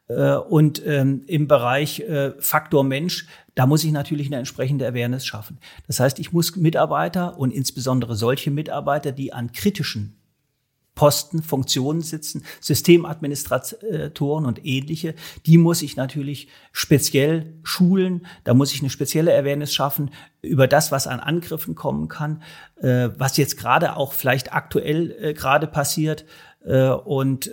Äh, 0.08 0.36
und 0.36 0.86
ähm, 0.86 1.24
im 1.28 1.48
Bereich 1.48 2.02
äh, 2.02 2.34
Faktor 2.40 2.84
Mensch, 2.84 3.28
da 3.56 3.66
muss 3.66 3.84
ich 3.84 3.92
natürlich 3.92 4.28
eine 4.28 4.38
entsprechende 4.38 4.88
Awareness 4.88 5.26
schaffen. 5.26 5.58
Das 5.88 6.00
heißt, 6.00 6.20
ich 6.20 6.32
muss 6.32 6.56
Mitarbeiter 6.56 7.38
und 7.38 7.52
insbesondere 7.52 8.16
solche 8.16 8.52
Mitarbeiter, 8.52 9.12
die 9.12 9.34
an 9.34 9.52
kritischen 9.52 10.18
Posten, 10.94 11.44
Funktionen 11.44 12.00
sitzen, 12.00 12.46
Systemadministratoren 12.62 14.46
und 14.46 14.66
ähnliche, 14.66 15.14
die 15.46 15.58
muss 15.58 15.82
ich 15.82 15.98
natürlich 15.98 16.48
speziell 16.72 17.54
schulen. 17.64 18.26
Da 18.46 18.54
muss 18.54 18.74
ich 18.74 18.80
eine 18.80 18.90
spezielle 18.90 19.38
Awareness 19.38 19.74
schaffen 19.74 20.12
über 20.42 20.68
das, 20.68 20.94
was 20.94 21.08
an 21.08 21.20
Angriffen 21.20 21.76
kommen 21.76 22.08
kann, 22.08 22.44
äh, 22.78 23.10
was 23.18 23.36
jetzt 23.36 23.58
gerade 23.58 23.98
auch 23.98 24.14
vielleicht 24.14 24.54
aktuell 24.54 25.34
gerade 25.34 25.68
passiert. 25.68 26.26
Und 27.06 27.52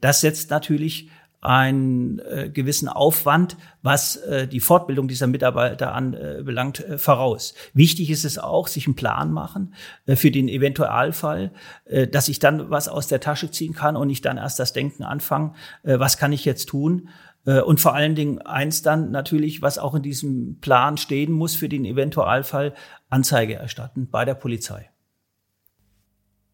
das 0.00 0.22
setzt 0.22 0.48
natürlich 0.48 1.10
einen 1.46 2.18
äh, 2.18 2.50
gewissen 2.52 2.88
Aufwand, 2.88 3.56
was 3.80 4.16
äh, 4.16 4.48
die 4.48 4.58
Fortbildung 4.58 5.06
dieser 5.06 5.28
Mitarbeiter 5.28 5.94
anbelangt, 5.94 6.80
äh, 6.80 6.98
voraus. 6.98 7.54
Wichtig 7.72 8.10
ist 8.10 8.24
es 8.24 8.36
auch, 8.36 8.66
sich 8.66 8.86
einen 8.86 8.96
Plan 8.96 9.30
machen 9.30 9.74
äh, 10.06 10.16
für 10.16 10.32
den 10.32 10.48
Eventualfall, 10.48 11.52
äh, 11.84 12.08
dass 12.08 12.28
ich 12.28 12.40
dann 12.40 12.68
was 12.70 12.88
aus 12.88 13.06
der 13.06 13.20
Tasche 13.20 13.50
ziehen 13.50 13.74
kann 13.74 13.94
und 13.94 14.08
nicht 14.08 14.24
dann 14.24 14.38
erst 14.38 14.58
das 14.58 14.72
Denken 14.72 15.04
anfangen, 15.04 15.54
äh, 15.84 16.00
was 16.00 16.18
kann 16.18 16.32
ich 16.32 16.44
jetzt 16.44 16.68
tun? 16.68 17.10
Äh, 17.46 17.60
und 17.60 17.80
vor 17.80 17.94
allen 17.94 18.16
Dingen 18.16 18.42
eins 18.42 18.82
dann 18.82 19.12
natürlich, 19.12 19.62
was 19.62 19.78
auch 19.78 19.94
in 19.94 20.02
diesem 20.02 20.58
Plan 20.60 20.96
stehen 20.96 21.30
muss 21.30 21.54
für 21.54 21.68
den 21.68 21.84
Eventualfall, 21.84 22.74
Anzeige 23.08 23.54
erstatten 23.54 24.10
bei 24.10 24.24
der 24.24 24.34
Polizei. 24.34 24.90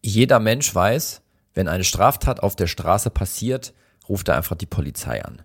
Jeder 0.03 0.39
Mensch 0.39 0.73
weiß, 0.73 1.23
wenn 1.55 1.67
eine 1.67 1.83
Straftat 1.83 2.41
auf 2.43 2.55
der 2.55 2.67
Straße 2.67 3.09
passiert, 3.09 3.73
ruft 4.07 4.27
er 4.29 4.37
einfach 4.37 4.55
die 4.55 4.65
Polizei 4.65 5.23
an. 5.23 5.41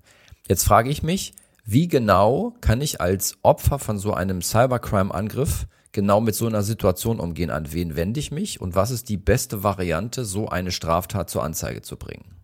Jetzt 0.48 0.64
frage 0.64 0.90
ich 0.90 1.02
mich, 1.02 1.32
wie 1.64 1.88
genau 1.88 2.54
kann 2.60 2.80
ich 2.80 3.00
als 3.00 3.36
Opfer 3.42 3.78
von 3.78 3.98
so 3.98 4.14
einem 4.14 4.40
Cybercrime-Angriff 4.40 5.66
genau 5.92 6.20
mit 6.20 6.34
so 6.34 6.46
einer 6.46 6.62
Situation 6.62 7.20
umgehen? 7.20 7.50
An 7.50 7.72
wen 7.72 7.96
wende 7.96 8.20
ich 8.20 8.30
mich? 8.30 8.60
Und 8.60 8.74
was 8.74 8.90
ist 8.90 9.08
die 9.08 9.18
beste 9.18 9.62
Variante, 9.62 10.24
so 10.24 10.48
eine 10.48 10.72
Straftat 10.72 11.28
zur 11.28 11.42
Anzeige 11.42 11.82
zu 11.82 11.96
bringen? 11.96 12.38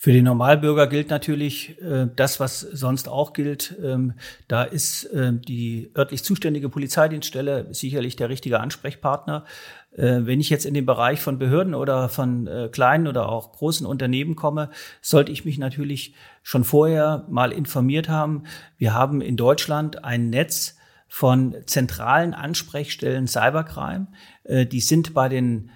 Für 0.00 0.12
den 0.12 0.26
Normalbürger 0.26 0.86
gilt 0.86 1.10
natürlich 1.10 1.76
äh, 1.82 2.06
das, 2.14 2.38
was 2.38 2.60
sonst 2.60 3.08
auch 3.08 3.32
gilt. 3.32 3.74
Ähm, 3.82 4.12
da 4.46 4.62
ist 4.62 5.06
äh, 5.06 5.32
die 5.32 5.90
örtlich 5.98 6.22
zuständige 6.22 6.68
Polizeidienststelle 6.68 7.66
sicherlich 7.74 8.14
der 8.14 8.28
richtige 8.28 8.60
Ansprechpartner. 8.60 9.44
Äh, 9.92 10.26
wenn 10.26 10.40
ich 10.40 10.50
jetzt 10.50 10.66
in 10.66 10.74
den 10.74 10.86
Bereich 10.86 11.20
von 11.20 11.38
Behörden 11.38 11.74
oder 11.74 12.08
von 12.08 12.46
äh, 12.46 12.68
kleinen 12.70 13.06
oder 13.06 13.28
auch 13.28 13.52
großen 13.52 13.86
Unternehmen 13.86 14.36
komme, 14.36 14.70
sollte 15.00 15.32
ich 15.32 15.44
mich 15.44 15.58
natürlich 15.58 16.14
schon 16.42 16.64
vorher 16.64 17.26
mal 17.28 17.52
informiert 17.52 18.08
haben. 18.08 18.44
Wir 18.76 18.94
haben 18.94 19.20
in 19.20 19.36
Deutschland 19.36 20.04
ein 20.04 20.30
Netz 20.30 20.76
von 21.08 21.56
zentralen 21.66 22.34
Ansprechstellen 22.34 23.26
Cybercrime. 23.26 24.08
Äh, 24.44 24.66
die 24.66 24.80
sind 24.80 25.14
bei 25.14 25.28
den 25.28 25.70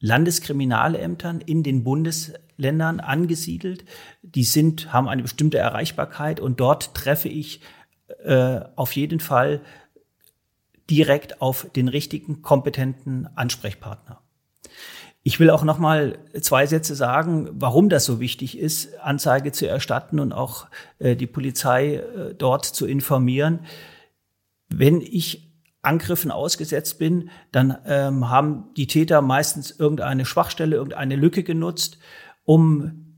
Landeskriminalämtern 0.00 1.40
in 1.40 1.62
den 1.62 1.82
Bundesländern 1.82 3.00
angesiedelt. 3.00 3.86
Die 4.22 4.44
sind, 4.44 4.92
haben 4.92 5.08
eine 5.08 5.22
bestimmte 5.22 5.56
Erreichbarkeit 5.56 6.40
und 6.40 6.60
dort 6.60 6.94
treffe 6.94 7.28
ich 7.28 7.60
auf 8.76 8.92
jeden 8.92 9.18
Fall 9.18 9.60
direkt 10.90 11.40
auf 11.40 11.66
den 11.74 11.88
richtigen, 11.88 12.42
kompetenten 12.42 13.28
Ansprechpartner. 13.34 14.20
Ich 15.22 15.40
will 15.40 15.48
auch 15.48 15.64
noch 15.64 15.78
mal 15.78 16.18
zwei 16.40 16.66
Sätze 16.66 16.94
sagen, 16.94 17.48
warum 17.52 17.88
das 17.88 18.04
so 18.04 18.20
wichtig 18.20 18.58
ist, 18.58 19.00
Anzeige 19.00 19.52
zu 19.52 19.66
erstatten 19.66 20.20
und 20.20 20.34
auch 20.34 20.66
äh, 20.98 21.16
die 21.16 21.26
Polizei 21.26 21.94
äh, 21.94 22.34
dort 22.34 22.66
zu 22.66 22.86
informieren. 22.86 23.60
Wenn 24.68 25.00
ich 25.00 25.50
Angriffen 25.80 26.30
ausgesetzt 26.30 26.98
bin, 26.98 27.30
dann 27.52 27.78
ähm, 27.86 28.28
haben 28.28 28.70
die 28.76 28.86
Täter 28.86 29.22
meistens 29.22 29.70
irgendeine 29.70 30.26
Schwachstelle, 30.26 30.76
irgendeine 30.76 31.16
Lücke 31.16 31.42
genutzt, 31.42 31.98
um 32.44 33.16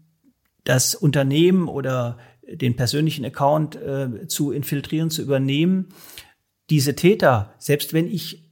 das 0.63 0.95
Unternehmen 0.95 1.69
oder 1.69 2.19
den 2.49 2.77
persönlichen 2.77 3.25
Account 3.25 3.77
äh, 3.77 4.29
zu 4.29 4.53
infiltrieren, 4.53 5.11
zu 5.11 5.23
übernehmen. 5.23 5.89
Diese 6.71 6.97
Täter, 6.97 7.55
selbst 7.59 7.93
wenn 7.93 8.09
ich 8.09 8.47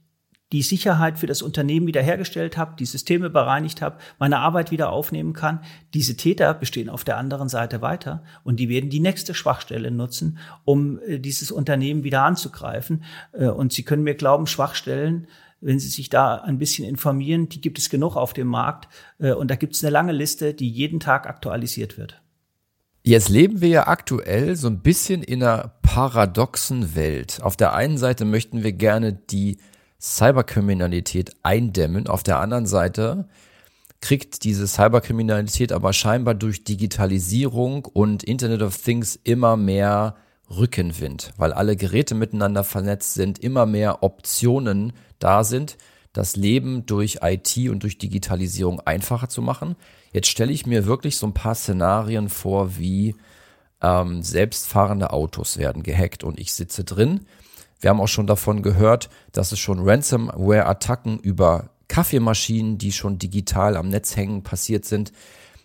die 0.51 0.61
Sicherheit 0.61 1.17
für 1.17 1.27
das 1.27 1.41
Unternehmen 1.41 1.87
wiederhergestellt 1.87 2.55
habe, 2.55 2.75
die 2.77 2.85
Systeme 2.85 3.29
bereinigt 3.29 3.81
habe, 3.81 3.97
meine 4.19 4.39
Arbeit 4.39 4.71
wieder 4.71 4.91
aufnehmen 4.91 5.33
kann. 5.33 5.61
Diese 5.93 6.15
Täter 6.15 6.53
bestehen 6.53 6.89
auf 6.89 7.03
der 7.03 7.17
anderen 7.17 7.49
Seite 7.49 7.81
weiter 7.81 8.23
und 8.43 8.59
die 8.59 8.69
werden 8.69 8.89
die 8.89 8.99
nächste 8.99 9.33
Schwachstelle 9.33 9.89
nutzen, 9.91 10.37
um 10.63 10.99
äh, 10.99 11.19
dieses 11.19 11.51
Unternehmen 11.51 12.03
wieder 12.03 12.21
anzugreifen. 12.21 13.03
Äh, 13.33 13.47
und 13.47 13.73
Sie 13.73 13.83
können 13.83 14.03
mir 14.03 14.15
glauben, 14.15 14.45
Schwachstellen, 14.45 15.27
wenn 15.61 15.79
Sie 15.79 15.89
sich 15.89 16.09
da 16.09 16.35
ein 16.35 16.59
bisschen 16.59 16.87
informieren, 16.87 17.49
die 17.49 17.59
gibt 17.59 17.79
es 17.79 17.89
genug 17.89 18.15
auf 18.15 18.33
dem 18.33 18.47
Markt. 18.47 18.87
Äh, 19.17 19.33
und 19.33 19.49
da 19.49 19.55
gibt 19.55 19.75
es 19.75 19.83
eine 19.83 19.91
lange 19.91 20.11
Liste, 20.11 20.53
die 20.53 20.69
jeden 20.69 20.99
Tag 20.99 21.27
aktualisiert 21.27 21.97
wird. 21.97 22.21
Jetzt 23.07 23.29
leben 23.29 23.61
wir 23.61 23.69
ja 23.69 23.87
aktuell 23.87 24.55
so 24.55 24.65
ein 24.65 24.79
bisschen 24.79 25.21
in 25.21 25.43
einer 25.43 25.73
paradoxen 25.83 26.95
Welt. 26.95 27.37
Auf 27.43 27.55
der 27.55 27.75
einen 27.75 27.99
Seite 27.99 28.25
möchten 28.25 28.63
wir 28.63 28.71
gerne 28.71 29.13
die 29.13 29.57
Cyberkriminalität 30.01 31.35
eindämmen. 31.43 32.07
Auf 32.07 32.23
der 32.23 32.39
anderen 32.39 32.65
Seite 32.65 33.27
kriegt 34.01 34.43
diese 34.43 34.65
Cyberkriminalität 34.67 35.71
aber 35.71 35.93
scheinbar 35.93 36.33
durch 36.33 36.63
Digitalisierung 36.63 37.85
und 37.85 38.23
Internet 38.23 38.63
of 38.63 38.75
Things 38.75 39.19
immer 39.23 39.55
mehr 39.55 40.15
Rückenwind, 40.49 41.31
weil 41.37 41.53
alle 41.53 41.75
Geräte 41.75 42.15
miteinander 42.15 42.63
vernetzt 42.63 43.13
sind, 43.13 43.37
immer 43.37 43.67
mehr 43.67 44.01
Optionen 44.01 44.93
da 45.19 45.43
sind, 45.43 45.77
das 46.11 46.35
Leben 46.37 46.87
durch 46.87 47.19
IT 47.21 47.69
und 47.69 47.83
durch 47.83 47.99
Digitalisierung 47.99 48.79
einfacher 48.79 49.29
zu 49.29 49.43
machen. 49.43 49.75
Jetzt 50.15 50.29
stelle 50.29 50.51
ich 50.51 50.65
mir 50.65 50.85
wirklich 50.85 51.17
so 51.17 51.27
ein 51.27 51.33
paar 51.33 51.55
Szenarien 51.55 52.29
vor, 52.29 52.77
wie 52.77 53.15
ähm, 53.81 54.23
selbstfahrende 54.23 55.11
Autos 55.11 55.57
werden 55.57 55.83
gehackt 55.83 56.23
und 56.23 56.39
ich 56.39 56.53
sitze 56.53 56.83
drin 56.83 57.25
wir 57.79 57.89
haben 57.89 58.01
auch 58.01 58.07
schon 58.07 58.25
davon 58.25 58.63
gehört, 58.63 59.09
dass 59.31 59.51
es 59.51 59.59
schon 59.59 59.87
Ransomware-Attacken 59.87 61.19
über 61.19 61.69
Kaffeemaschinen, 61.87 62.79
die 62.79 62.91
schon 62.91 63.19
digital 63.19 63.77
am 63.77 63.89
Netz 63.89 64.15
hängen, 64.15 64.43
passiert 64.43 64.85
sind. 64.85 65.11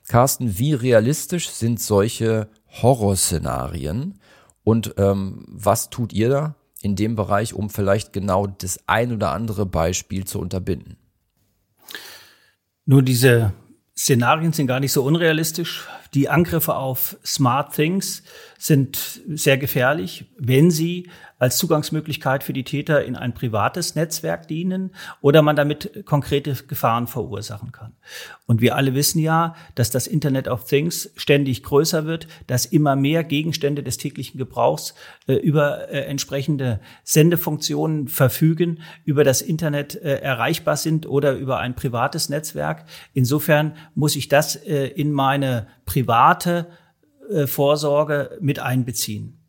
Carsten, 0.07 0.59
wie 0.59 0.75
realistisch 0.75 1.49
sind 1.49 1.81
solche 1.81 2.49
Horrorszenarien? 2.83 4.19
Und 4.65 4.95
ähm, 4.99 5.47
was 5.49 5.89
tut 5.89 6.13
ihr 6.13 6.29
da 6.29 6.57
in 6.83 6.97
dem 6.97 7.17
Bereich, 7.17 7.55
um 7.55 7.71
vielleicht 7.71 8.13
genau 8.13 8.47
das 8.47 8.81
ein 8.87 9.13
oder 9.13 9.31
andere 9.31 9.65
Beispiel 9.65 10.27
zu 10.27 10.41
unterbinden? 10.41 10.97
Nur 12.85 13.03
diese 13.03 13.55
Szenarien 14.01 14.55
sind 14.55 14.67
gar 14.67 14.81
nicht 14.81 14.93
so 14.93 15.03
unrealistisch. 15.03 15.87
Die 16.15 16.31
Angriffe 16.31 16.75
auf 16.75 17.19
Smart 17.23 17.75
Things 17.75 18.23
sind 18.59 19.21
sehr 19.29 19.59
gefährlich, 19.59 20.25
wenn 20.39 20.71
sie 20.71 21.11
als 21.41 21.57
Zugangsmöglichkeit 21.57 22.45
für 22.45 22.53
die 22.53 22.65
Täter 22.65 23.05
in 23.05 23.17
ein 23.17 23.33
privates 23.33 23.95
Netzwerk 23.95 24.47
dienen 24.47 24.91
oder 25.23 25.41
man 25.41 25.57
damit 25.57 26.05
konkrete 26.05 26.53
Gefahren 26.53 27.07
verursachen 27.07 27.73
kann. 27.73 27.95
Und 28.47 28.61
wir 28.61 28.77
alle 28.77 28.95
wissen 28.95 29.21
ja, 29.21 29.57
dass 29.75 29.91
das 29.91 30.07
Internet 30.07 30.49
of 30.49 30.65
Things 30.65 31.11
ständig 31.17 31.63
größer 31.63 32.05
wird, 32.05 32.29
dass 32.47 32.67
immer 32.67 32.95
mehr 32.95 33.25
Gegenstände 33.25 33.83
des 33.83 33.97
täglichen 33.97 34.37
Gebrauchs 34.37 34.95
äh, 35.27 35.33
über 35.35 35.89
äh, 35.89 36.03
entsprechende 36.03 36.79
Sendefunktionen 37.05 38.09
verfügen, 38.09 38.83
über 39.07 39.25
das 39.25 39.41
Internet 39.41 39.95
äh, 39.95 40.17
erreichbar 40.17 40.77
sind 40.77 41.07
oder 41.07 41.33
über 41.33 41.59
ein 41.59 41.75
privates 41.75 42.29
Netzwerk. 42.29 42.85
Insofern 43.15 43.77
muss 43.95 44.15
ich 44.15 44.29
das 44.29 44.57
äh, 44.57 44.89
in 44.89 45.11
meine 45.11 45.69
private 45.87 46.67
äh, 47.31 47.47
Vorsorge 47.47 48.37
mit 48.43 48.59
einbeziehen. 48.59 49.40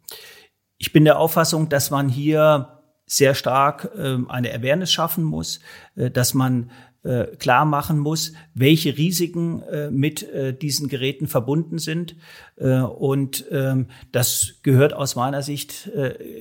Ich 0.82 0.94
bin 0.94 1.06
der 1.06 1.20
Auffassung, 1.20 1.70
dass 1.70 1.92
man 1.92 2.10
hier 2.10 2.80
sehr 3.06 3.36
stark 3.36 3.92
äh, 3.96 4.18
eine 4.28 4.52
Awareness 4.52 4.92
schaffen 4.92 5.24
muss, 5.24 5.60
äh, 5.96 6.10
dass 6.10 6.34
man 6.34 6.72
äh, 7.04 7.26
klar 7.38 7.66
machen 7.66 8.00
muss, 8.00 8.34
welche 8.56 8.98
Risiken 8.98 9.62
äh, 9.62 9.92
mit 9.92 10.28
diesen 10.60 10.88
Geräten 10.88 11.28
verbunden 11.28 11.78
sind. 11.78 12.16
Und 12.56 13.46
ähm, 13.52 13.90
das 14.12 14.56
gehört 14.64 14.94
aus 14.94 15.16
meiner 15.16 15.44
Sicht 15.44 15.92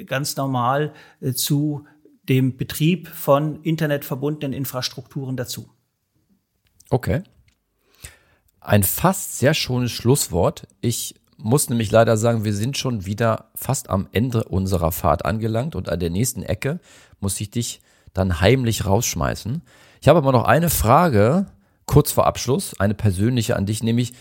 ganz 0.07 0.37
normal 0.37 0.94
zu 1.35 1.85
dem 2.22 2.57
Betrieb 2.57 3.09
von 3.09 3.62
internetverbundenen 3.62 4.55
Infrastrukturen 4.55 5.37
dazu. 5.37 5.68
Okay. 6.88 7.22
Ein 8.61 8.85
fast 8.85 9.38
sehr 9.38 9.53
schönes 9.53 9.92
Schlusswort. 9.92 10.66
Ich 10.81 11.20
muss 11.42 11.68
nämlich 11.68 11.90
leider 11.90 12.16
sagen, 12.16 12.44
wir 12.44 12.55
sind 12.55 12.76
schon 12.76 13.07
wieder 13.07 13.50
fast 13.55 13.90
am 13.90 14.09
Ende 14.12 14.44
unserer 14.44 14.92
Fahrt 14.92 15.24
angelangt 15.24 15.74
und 15.74 15.88
an 15.88 16.00
der 16.00 16.11
nächsten 16.11 16.42
Ecke 16.42 16.81
muss 17.20 17.40
ich 17.40 17.50
dich 17.50 17.81
dann 18.12 18.40
heimlich 18.40 18.87
rausschmeißen. 18.87 19.62
Ich 20.00 20.09
habe 20.09 20.18
aber 20.18 20.33
noch 20.33 20.44
eine 20.44 20.70
Frage 20.70 21.46
kurz 21.87 22.12
vor 22.12 22.26
Abschluss, 22.26 22.79
eine 22.79 22.94
persönliche 22.94 23.57
an 23.57 23.66
dich, 23.66 23.83
nämlich 23.83 24.14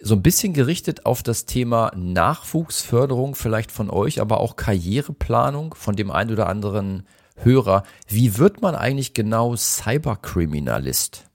so 0.00 0.14
ein 0.14 0.22
bisschen 0.22 0.52
gerichtet 0.52 1.06
auf 1.06 1.22
das 1.22 1.46
Thema 1.46 1.90
Nachwuchsförderung 1.96 3.34
vielleicht 3.34 3.72
von 3.72 3.90
euch, 3.90 4.20
aber 4.20 4.40
auch 4.40 4.56
Karriereplanung 4.56 5.74
von 5.74 5.96
dem 5.96 6.10
einen 6.10 6.30
oder 6.30 6.48
anderen 6.48 7.06
Hörer. 7.36 7.82
Wie 8.06 8.38
wird 8.38 8.62
man 8.62 8.74
eigentlich 8.74 9.14
genau 9.14 9.56
Cyberkriminalist? 9.56 11.25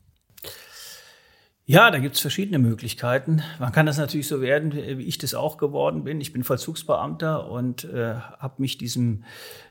Ja, 1.67 1.91
da 1.91 1.99
gibt's 1.99 2.19
verschiedene 2.19 2.57
Möglichkeiten. 2.57 3.43
Man 3.59 3.71
kann 3.71 3.85
das 3.85 3.97
natürlich 3.97 4.27
so 4.27 4.41
werden, 4.41 4.73
wie 4.73 5.03
ich 5.03 5.19
das 5.19 5.35
auch 5.35 5.57
geworden 5.57 6.03
bin. 6.03 6.19
Ich 6.19 6.33
bin 6.33 6.43
Vollzugsbeamter 6.43 7.49
und 7.49 7.83
äh, 7.85 8.15
habe 8.15 8.55
mich 8.57 8.79
diesem, 8.79 9.23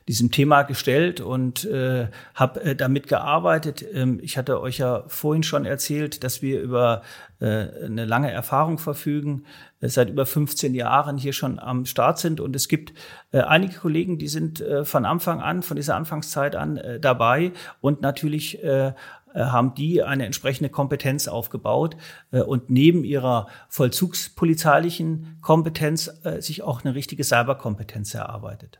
diesem 0.07 0.31
Thema 0.31 0.63
gestellt 0.63 1.19
und 1.19 1.65
äh, 1.65 2.07
habe 2.33 2.63
äh, 2.63 2.75
damit 2.77 3.07
gearbeitet. 3.07 3.85
Ähm, 3.93 4.19
ich 4.23 4.37
hatte 4.37 4.61
euch 4.61 4.77
ja 4.77 5.03
vorhin 5.07 5.43
schon 5.43 5.65
erzählt, 5.65 6.23
dass 6.23 6.41
wir 6.41 6.61
über 6.61 7.01
äh, 7.41 7.67
eine 7.85 8.05
lange 8.05 8.31
Erfahrung 8.31 8.77
verfügen, 8.77 9.43
äh, 9.81 9.89
seit 9.89 10.09
über 10.09 10.25
15 10.25 10.73
Jahren 10.73 11.17
hier 11.17 11.33
schon 11.33 11.59
am 11.59 11.85
Start 11.85 12.19
sind. 12.19 12.39
Und 12.39 12.55
es 12.55 12.69
gibt 12.69 12.93
äh, 13.31 13.41
einige 13.41 13.79
Kollegen, 13.79 14.17
die 14.17 14.29
sind 14.29 14.61
äh, 14.61 14.85
von 14.85 15.05
Anfang 15.05 15.41
an, 15.41 15.61
von 15.61 15.75
dieser 15.75 15.97
Anfangszeit 15.97 16.55
an 16.55 16.77
äh, 16.77 16.99
dabei 17.01 17.51
und 17.81 18.01
natürlich 18.01 18.63
äh, 18.63 18.93
haben 19.39 19.73
die 19.75 20.03
eine 20.03 20.25
entsprechende 20.25 20.69
Kompetenz 20.69 21.27
aufgebaut 21.27 21.95
äh, 22.31 22.41
und 22.41 22.69
neben 22.69 23.03
ihrer 23.03 23.47
vollzugspolizeilichen 23.69 25.37
Kompetenz 25.41 26.11
äh, 26.23 26.41
sich 26.41 26.63
auch 26.63 26.83
eine 26.83 26.95
richtige 26.95 27.23
Cyberkompetenz 27.23 28.13
erarbeitet. 28.13 28.79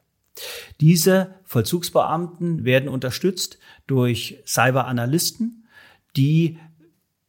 Diese 0.80 1.36
Vollzugsbeamten 1.44 2.64
werden 2.64 2.90
unterstützt 2.90 3.60
durch 3.88 4.42
Cyberanalysten, 4.46 5.68
die 6.16 6.58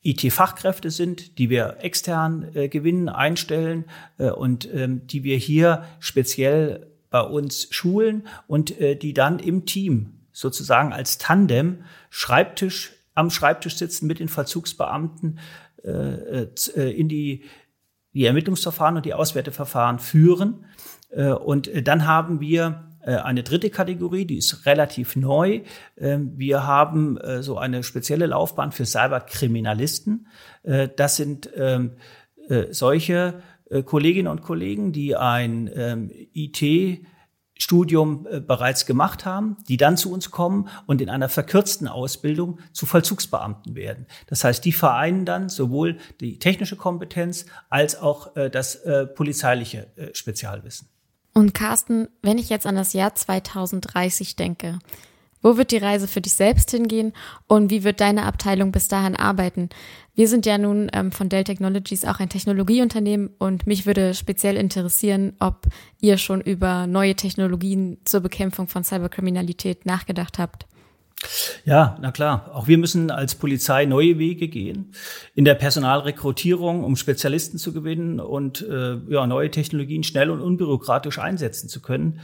IT-Fachkräfte 0.05 0.91
sind, 0.91 1.39
die 1.39 1.49
wir 1.49 1.77
extern 1.81 2.49
äh, 2.55 2.69
gewinnen, 2.69 3.09
einstellen 3.09 3.85
äh, 4.19 4.31
und 4.31 4.69
ähm, 4.73 5.07
die 5.07 5.23
wir 5.23 5.37
hier 5.37 5.85
speziell 6.01 6.89
bei 7.11 7.21
uns 7.21 7.69
schulen 7.71 8.27
und 8.49 8.81
äh, 8.81 8.97
die 8.97 9.15
dann 9.15 9.39
im 9.39 9.65
Team 9.65 10.15
sozusagen 10.33 10.93
als 10.93 11.19
Tandem 11.19 11.85
Schreibtisch 12.11 12.93
am 13.15 13.31
Schreibtisch 13.31 13.77
sitzen 13.77 14.07
mit 14.07 14.19
den 14.19 14.29
Vollzugsbeamten 14.29 15.39
äh, 15.85 16.47
äh, 16.77 16.91
in 16.99 17.09
die, 17.09 17.45
die 18.15 18.25
Ermittlungsverfahren 18.25 18.97
und 18.97 19.07
die 19.07 19.15
Auswerteverfahren 19.15 19.99
führen. 19.99 20.67
Äh, 21.11 21.31
und 21.31 21.69
äh, 21.69 21.83
dann 21.83 22.07
haben 22.07 22.41
wir 22.41 22.89
äh, 23.05 23.17
eine 23.17 23.43
dritte 23.43 23.71
Kategorie, 23.71 24.25
die 24.25 24.39
ist 24.39 24.65
relativ 24.67 25.17
neu. 25.17 25.63
Ähm, 25.99 26.33
wir 26.37 26.67
haben 26.67 27.17
äh, 27.19 27.43
so 27.43 27.59
eine 27.59 27.83
spezielle 27.83 28.27
Laufbahn 28.27 28.73
für 28.73 28.87
Cyberkriminalisten. 28.87 30.27
Das 30.97 31.17
sind 31.17 31.51
ähm, 31.57 31.97
solche 32.71 33.43
Kolleginnen 33.85 34.29
und 34.29 34.43
Kollegen, 34.43 34.93
die 34.93 35.17
ein 35.17 35.69
ähm, 35.75 36.09
IT 36.13 37.05
Studium 37.63 38.27
äh, 38.29 38.41
bereits 38.41 38.87
gemacht 38.87 39.25
haben, 39.25 39.57
die 39.69 39.77
dann 39.77 39.97
zu 39.97 40.13
uns 40.13 40.33
kommen 40.33 40.69
und 40.87 41.01
in 41.01 41.09
einer 41.09 41.29
verkürzten 41.29 41.87
Ausbildung 41.87 42.59
zu 42.73 42.87
Vollzugsbeamten 42.87 43.77
werden. 43.77 44.07
Das 44.27 44.43
heißt, 44.43 44.65
die 44.65 44.73
vereinen 44.73 45.25
dann 45.25 45.49
sowohl 45.49 45.99
die 46.21 46.41
technische 46.41 46.77
Kompetenz 46.77 47.47
als 47.71 48.01
auch 48.01 48.35
äh, 48.35 48.51
das 48.51 48.75
äh, 48.75 49.07
polizeiliche 49.07 49.87
Spezialwissen. 50.13 50.89
Und 51.35 51.55
Carsten, 51.55 52.09
wenn 52.21 52.39
ich 52.39 52.51
jetzt 52.51 52.67
an 52.67 52.75
das 52.75 52.93
Jahr 52.93 53.15
2030 53.15 54.37
denke, 54.37 54.79
wo 55.43 55.57
wird 55.57 55.71
die 55.71 55.79
Reise 55.79 56.09
für 56.09 56.21
dich 56.21 56.35
selbst 56.35 56.71
hingehen 56.71 57.13
und 57.47 57.71
wie 57.71 57.85
wird 57.85 58.01
deine 58.01 58.25
Abteilung 58.25 58.73
bis 58.73 58.89
dahin 58.89 59.17
arbeiten? 59.17 59.69
Wir 60.15 60.29
sind 60.29 60.47
ja 60.47 60.59
nun 60.59 60.91
ähm, 60.93 61.11
von 61.11 61.29
Dell 61.29 61.45
Technologies 61.45 62.05
auch 62.05 62.21
ein 62.21 62.29
Technologieunternehmen 62.29 63.31
und 63.39 63.67
mich 63.67 63.87
würde 63.87 64.15
speziell 64.15 64.57
interessieren, 64.57 65.35
ob 65.39 65.67
ihr 66.01 66.19
schon 66.19 66.41
über 66.41 66.87
neue 66.87 67.15
Technologien 67.15 67.99
zur 68.05 68.21
Bekämpfung 68.21 68.69
von 68.69 68.85
Cyberkriminalität 68.85 69.87
nachgedacht 69.87 70.39
habt. 70.39 70.67
Ja, 71.65 71.97
na 72.01 72.11
klar. 72.11 72.51
Auch 72.53 72.67
wir 72.67 72.79
müssen 72.79 73.11
als 73.11 73.35
Polizei 73.37 73.85
neue 73.85 74.19
Wege 74.19 74.49
gehen 74.49 74.93
in 75.35 75.45
der 75.45 75.55
Personalrekrutierung, 75.55 76.85
um 76.85 76.97
Spezialisten 76.97 77.59
zu 77.59 77.73
gewinnen 77.73 78.21
und 78.21 78.63
äh, 78.69 78.97
ja, 79.09 79.27
neue 79.27 79.51
Technologien 79.51 80.03
schnell 80.03 80.31
und 80.31 80.41
unbürokratisch 80.41 81.19
einsetzen 81.19 81.69
zu 81.69 81.81
können. 81.81 82.21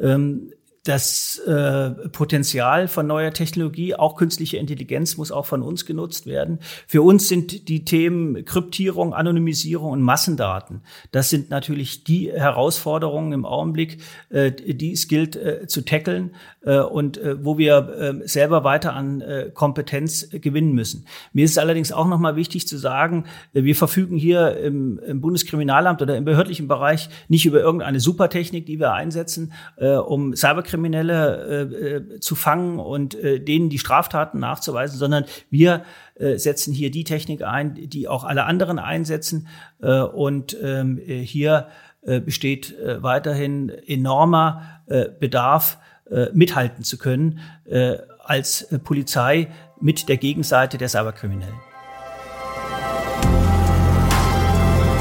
Ähm, 0.00 0.52
das 0.90 1.38
äh, 1.46 1.90
Potenzial 2.08 2.88
von 2.88 3.06
neuer 3.06 3.32
Technologie, 3.32 3.94
auch 3.94 4.16
künstliche 4.16 4.56
Intelligenz, 4.56 5.16
muss 5.16 5.30
auch 5.30 5.46
von 5.46 5.62
uns 5.62 5.86
genutzt 5.86 6.26
werden. 6.26 6.58
Für 6.88 7.02
uns 7.02 7.28
sind 7.28 7.68
die 7.68 7.84
Themen 7.84 8.44
Kryptierung, 8.44 9.14
Anonymisierung 9.14 9.92
und 9.92 10.02
Massendaten. 10.02 10.82
Das 11.12 11.30
sind 11.30 11.48
natürlich 11.48 12.02
die 12.02 12.32
Herausforderungen 12.32 13.32
im 13.32 13.46
Augenblick, 13.46 13.98
äh, 14.30 14.50
die 14.50 14.92
es 14.92 15.06
gilt 15.06 15.36
äh, 15.36 15.68
zu 15.68 15.84
tackeln 15.84 16.34
und 16.68 17.16
äh, 17.18 17.42
wo 17.42 17.56
wir 17.56 18.20
äh, 18.22 18.28
selber 18.28 18.64
weiter 18.64 18.94
an 18.94 19.22
äh, 19.22 19.50
Kompetenz 19.52 20.28
gewinnen 20.30 20.72
müssen. 20.72 21.06
Mir 21.32 21.44
ist 21.44 21.58
allerdings 21.58 21.90
auch 21.90 22.06
nochmal 22.06 22.36
wichtig 22.36 22.68
zu 22.68 22.76
sagen, 22.76 23.24
äh, 23.54 23.64
wir 23.64 23.74
verfügen 23.74 24.16
hier 24.16 24.58
im, 24.58 24.98
im 24.98 25.20
Bundeskriminalamt 25.20 26.02
oder 26.02 26.16
im 26.16 26.24
behördlichen 26.24 26.68
Bereich 26.68 27.08
nicht 27.28 27.46
über 27.46 27.60
irgendeine 27.60 28.00
Supertechnik, 28.00 28.66
die 28.66 28.78
wir 28.78 28.92
einsetzen, 28.92 29.52
äh, 29.76 29.94
um 29.94 30.36
Cyber 30.36 30.62
Kriminelle 30.62 31.68
äh, 31.70 31.96
äh, 31.96 32.20
zu 32.20 32.34
fangen 32.34 32.78
und 32.78 33.14
äh, 33.14 33.40
denen 33.40 33.70
die 33.70 33.78
Straftaten 33.78 34.38
nachzuweisen, 34.38 34.98
sondern 34.98 35.24
wir 35.48 35.84
äh, 36.16 36.36
setzen 36.36 36.74
hier 36.74 36.90
die 36.90 37.04
Technik 37.04 37.42
ein, 37.42 37.74
die 37.74 38.06
auch 38.06 38.24
alle 38.24 38.44
anderen 38.44 38.78
einsetzen. 38.78 39.48
Äh, 39.80 40.00
und 40.00 40.56
ähm, 40.62 40.98
hier 40.98 41.68
äh, 42.02 42.20
besteht 42.20 42.78
äh, 42.78 43.02
weiterhin 43.02 43.68
enormer 43.68 44.80
äh, 44.86 45.06
Bedarf, 45.18 45.78
äh, 46.10 46.26
mithalten 46.32 46.84
zu 46.84 46.98
können 46.98 47.40
äh, 47.66 47.96
als 48.24 48.62
äh, 48.62 48.78
Polizei 48.78 49.48
mit 49.80 50.08
der 50.08 50.16
Gegenseite 50.16 50.78
der 50.78 50.88
Cyberkriminellen. 50.88 51.54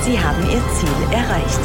Sie 0.03 0.19
haben 0.19 0.41
Ihr 0.49 0.61
Ziel 0.73 1.13
erreicht. 1.13 1.59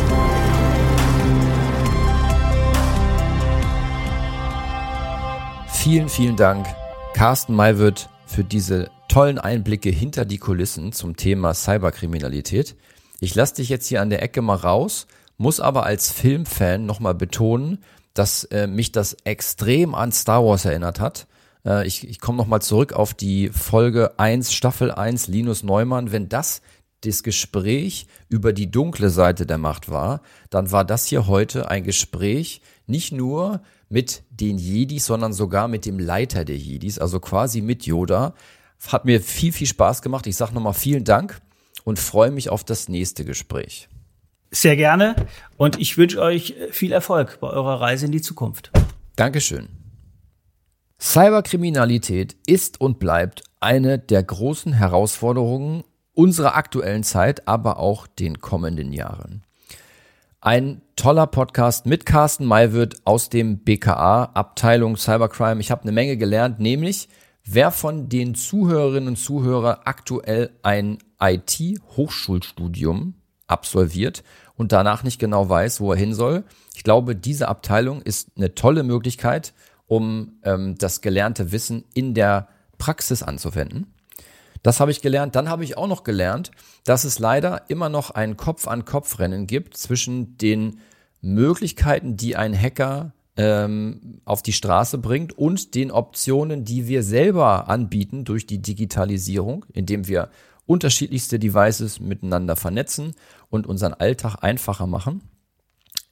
Vielen, 5.68 6.08
vielen 6.08 6.36
Dank, 6.36 6.66
Carsten 7.12 7.54
Maywirt, 7.54 8.08
für 8.26 8.42
diese 8.42 8.90
tollen 9.08 9.38
Einblicke 9.38 9.90
hinter 9.90 10.24
die 10.24 10.38
Kulissen 10.38 10.92
zum 10.92 11.16
Thema 11.16 11.54
Cyberkriminalität. 11.54 12.74
Ich 13.20 13.34
lasse 13.34 13.56
dich 13.56 13.68
jetzt 13.68 13.86
hier 13.86 14.00
an 14.00 14.10
der 14.10 14.22
Ecke 14.22 14.42
mal 14.42 14.56
raus, 14.56 15.06
muss 15.36 15.60
aber 15.60 15.84
als 15.84 16.10
Filmfan 16.10 16.86
nochmal 16.86 17.14
betonen, 17.14 17.78
dass 18.14 18.44
äh, 18.44 18.66
mich 18.66 18.92
das 18.92 19.14
extrem 19.24 19.94
an 19.94 20.12
Star 20.12 20.44
Wars 20.44 20.64
erinnert 20.64 21.00
hat. 21.00 21.26
Äh, 21.66 21.86
ich 21.86 22.08
ich 22.08 22.20
komme 22.20 22.38
nochmal 22.38 22.62
zurück 22.62 22.92
auf 22.92 23.12
die 23.12 23.50
Folge 23.50 24.18
1, 24.18 24.52
Staffel 24.52 24.92
1, 24.92 25.28
Linus 25.28 25.62
Neumann. 25.62 26.12
Wenn 26.12 26.28
das 26.28 26.62
das 27.02 27.22
Gespräch 27.22 28.06
über 28.28 28.52
die 28.52 28.70
dunkle 28.70 29.10
Seite 29.10 29.46
der 29.46 29.58
Macht 29.58 29.90
war, 29.90 30.22
dann 30.50 30.70
war 30.70 30.84
das 30.84 31.06
hier 31.06 31.26
heute 31.26 31.70
ein 31.70 31.84
Gespräch 31.84 32.62
nicht 32.86 33.12
nur 33.12 33.60
mit 33.88 34.22
den 34.30 34.58
Jedis, 34.58 35.06
sondern 35.06 35.32
sogar 35.32 35.68
mit 35.68 35.86
dem 35.86 35.98
Leiter 35.98 36.44
der 36.44 36.56
Jedis, 36.56 36.98
also 36.98 37.20
quasi 37.20 37.60
mit 37.60 37.84
Yoda. 37.84 38.34
Hat 38.86 39.04
mir 39.04 39.20
viel, 39.20 39.52
viel 39.52 39.66
Spaß 39.66 40.02
gemacht. 40.02 40.26
Ich 40.26 40.36
sage 40.36 40.54
nochmal 40.54 40.74
vielen 40.74 41.04
Dank 41.04 41.40
und 41.84 41.98
freue 41.98 42.30
mich 42.30 42.50
auf 42.50 42.64
das 42.64 42.88
nächste 42.88 43.24
Gespräch. 43.24 43.88
Sehr 44.54 44.76
gerne 44.76 45.16
und 45.56 45.80
ich 45.80 45.98
wünsche 45.98 46.22
euch 46.22 46.54
viel 46.70 46.92
Erfolg 46.92 47.40
bei 47.40 47.48
eurer 47.48 47.80
Reise 47.80 48.06
in 48.06 48.12
die 48.12 48.20
Zukunft. 48.20 48.70
Dankeschön. 49.16 49.68
Cyberkriminalität 51.00 52.36
ist 52.46 52.80
und 52.80 53.00
bleibt 53.00 53.42
eine 53.58 53.98
der 53.98 54.22
großen 54.22 54.72
Herausforderungen 54.72 55.82
unserer 56.12 56.54
aktuellen 56.54 57.02
Zeit, 57.02 57.48
aber 57.48 57.80
auch 57.80 58.06
den 58.06 58.40
kommenden 58.40 58.92
Jahren. 58.92 59.42
Ein 60.40 60.82
toller 60.94 61.26
Podcast 61.26 61.86
mit 61.86 62.06
Carsten 62.06 62.44
Maywirt 62.44 62.98
aus 63.04 63.30
dem 63.30 63.58
BKA, 63.58 64.26
Abteilung 64.34 64.96
Cybercrime. 64.96 65.60
Ich 65.60 65.72
habe 65.72 65.82
eine 65.82 65.90
Menge 65.92 66.16
gelernt, 66.16 66.60
nämlich 66.60 67.08
wer 67.44 67.72
von 67.72 68.08
den 68.08 68.36
Zuhörerinnen 68.36 69.08
und 69.08 69.16
Zuhörern 69.16 69.80
aktuell 69.84 70.50
ein 70.62 70.98
IT-Hochschulstudium 71.20 73.14
absolviert 73.46 74.22
und 74.56 74.72
danach 74.72 75.02
nicht 75.02 75.18
genau 75.18 75.48
weiß, 75.48 75.80
wo 75.80 75.92
er 75.92 75.98
hin 75.98 76.14
soll. 76.14 76.44
Ich 76.74 76.84
glaube, 76.84 77.16
diese 77.16 77.48
Abteilung 77.48 78.02
ist 78.02 78.30
eine 78.36 78.54
tolle 78.54 78.82
Möglichkeit, 78.82 79.52
um 79.86 80.38
ähm, 80.44 80.76
das 80.78 81.00
gelernte 81.00 81.52
Wissen 81.52 81.84
in 81.94 82.14
der 82.14 82.48
Praxis 82.78 83.22
anzuwenden. 83.22 83.94
Das 84.62 84.80
habe 84.80 84.90
ich 84.90 85.02
gelernt. 85.02 85.36
Dann 85.36 85.48
habe 85.48 85.62
ich 85.62 85.76
auch 85.76 85.86
noch 85.86 86.04
gelernt, 86.04 86.50
dass 86.84 87.04
es 87.04 87.18
leider 87.18 87.62
immer 87.68 87.88
noch 87.88 88.10
ein 88.10 88.36
Kopf-an-Kopf-Rennen 88.36 89.46
gibt 89.46 89.76
zwischen 89.76 90.38
den 90.38 90.80
Möglichkeiten, 91.20 92.16
die 92.16 92.34
ein 92.36 92.58
Hacker 92.58 93.12
ähm, 93.36 94.20
auf 94.24 94.42
die 94.42 94.52
Straße 94.52 94.98
bringt 94.98 95.36
und 95.36 95.74
den 95.74 95.90
Optionen, 95.90 96.64
die 96.64 96.88
wir 96.88 97.02
selber 97.02 97.68
anbieten 97.68 98.24
durch 98.24 98.46
die 98.46 98.62
Digitalisierung, 98.62 99.66
indem 99.72 100.08
wir 100.08 100.30
unterschiedlichste 100.66 101.38
Devices 101.38 102.00
miteinander 102.00 102.56
vernetzen 102.56 103.14
und 103.50 103.66
unseren 103.66 103.94
Alltag 103.94 104.36
einfacher 104.42 104.86
machen, 104.86 105.22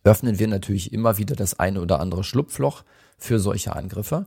öffnen 0.04 0.38
wir 0.38 0.48
natürlich 0.48 0.92
immer 0.92 1.18
wieder 1.18 1.36
das 1.36 1.58
eine 1.58 1.80
oder 1.80 2.00
andere 2.00 2.24
Schlupfloch 2.24 2.84
für 3.18 3.38
solche 3.38 3.74
Angriffe. 3.74 4.26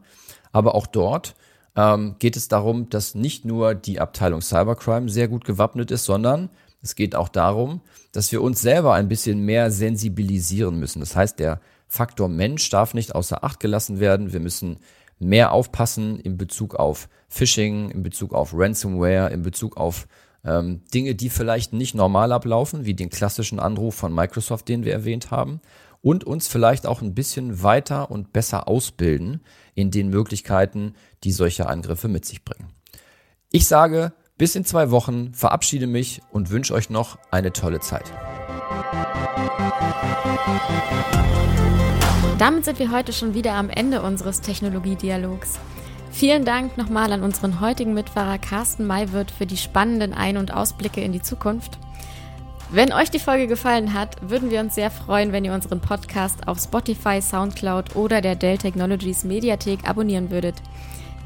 Aber 0.52 0.76
auch 0.76 0.88
dort 0.88 1.36
ähm, 1.76 2.16
geht 2.20 2.38
es 2.38 2.48
darum, 2.48 2.90
dass 2.90 3.16
nicht 3.16 3.46
nur 3.46 3.76
die 3.76 4.00
Abteilung 4.00 4.42
Cybercrime 4.42 5.10
sehr 5.10 5.28
gut 5.28 5.46
gewappnet 5.46 5.92
ist, 5.92 6.06
sondern 6.06 6.50
es 6.82 6.96
geht 6.96 7.16
auch 7.16 7.30
darum, 7.30 7.82
dass 8.12 8.32
wir 8.32 8.42
uns 8.42 8.62
selber 8.62 8.94
ein 8.94 9.10
bisschen 9.10 9.42
mehr 9.42 9.72
sensibilisieren 9.72 10.80
müssen. 10.80 11.00
Das 11.00 11.16
heißt, 11.16 11.40
der 11.40 11.60
Faktor 11.88 12.30
Mensch 12.30 12.70
darf 12.70 12.94
nicht 12.94 13.16
außer 13.16 13.44
Acht 13.44 13.60
gelassen 13.60 14.00
werden. 14.00 14.34
Wir 14.34 14.40
müssen 14.40 14.78
mehr 15.20 15.52
aufpassen 15.52 16.20
in 16.20 16.38
Bezug 16.38 16.76
auf 16.76 17.10
Phishing, 17.28 17.90
in 17.90 18.04
Bezug 18.04 18.34
auf 18.34 18.52
Ransomware, 18.54 19.32
in 19.32 19.42
Bezug 19.42 19.78
auf 19.78 20.08
ähm, 20.44 20.82
Dinge, 20.94 21.16
die 21.16 21.30
vielleicht 21.30 21.74
nicht 21.74 21.96
normal 21.96 22.32
ablaufen, 22.32 22.86
wie 22.86 22.94
den 22.94 23.10
klassischen 23.10 23.60
Anruf 23.60 23.96
von 23.96 24.14
Microsoft, 24.14 24.68
den 24.68 24.86
wir 24.86 24.94
erwähnt 24.94 25.32
haben, 25.32 25.62
und 26.02 26.24
uns 26.24 26.48
vielleicht 26.48 26.86
auch 26.86 27.02
ein 27.02 27.16
bisschen 27.16 27.64
weiter 27.64 28.12
und 28.12 28.32
besser 28.32 28.68
ausbilden 28.68 29.42
in 29.74 29.90
den 29.90 30.10
Möglichkeiten, 30.10 30.94
die 31.24 31.32
solche 31.32 31.68
Angriffe 31.68 32.08
mit 32.08 32.26
sich 32.26 32.46
bringen. 32.46 32.70
Ich 33.52 33.66
sage 33.66 34.14
bis 34.38 34.56
in 34.56 34.66
zwei 34.66 34.92
Wochen, 34.92 35.34
verabschiede 35.34 35.88
mich 35.88 36.22
und 36.32 36.50
wünsche 36.50 36.74
euch 36.74 36.90
noch 36.90 37.18
eine 37.32 37.54
tolle 37.54 37.80
Zeit. 37.80 38.12
Damit 42.38 42.66
sind 42.66 42.80
wir 42.80 42.92
heute 42.92 43.14
schon 43.14 43.34
wieder 43.34 43.54
am 43.54 43.70
Ende 43.70 44.02
unseres 44.02 44.42
Technologiedialogs. 44.42 45.58
Vielen 46.12 46.44
Dank 46.44 46.78
nochmal 46.78 47.14
an 47.14 47.24
unseren 47.24 47.62
heutigen 47.62 47.94
Mitfahrer 47.94 48.40
Carsten 48.40 48.86
Maywirt 48.86 49.32
für 49.32 49.46
die 49.46 49.56
spannenden 49.56 50.14
Ein- 50.14 50.36
und 50.36 50.54
Ausblicke 50.54 51.00
in 51.00 51.14
die 51.14 51.22
Zukunft. 51.22 51.78
Wenn 52.72 52.92
euch 52.92 53.10
die 53.10 53.20
Folge 53.20 53.48
gefallen 53.48 53.94
hat, 53.94 54.18
würden 54.22 54.52
wir 54.52 54.60
uns 54.60 54.76
sehr 54.76 54.92
freuen, 54.92 55.32
wenn 55.32 55.46
ihr 55.46 55.54
unseren 55.54 55.80
Podcast 55.80 56.46
auf 56.50 56.60
Spotify, 56.60 57.22
Soundcloud 57.22 57.96
oder 57.96 58.20
der 58.20 58.36
Dell 58.36 58.58
Technologies 58.58 59.24
Mediathek 59.24 59.88
abonnieren 59.88 60.30
würdet. 60.30 60.56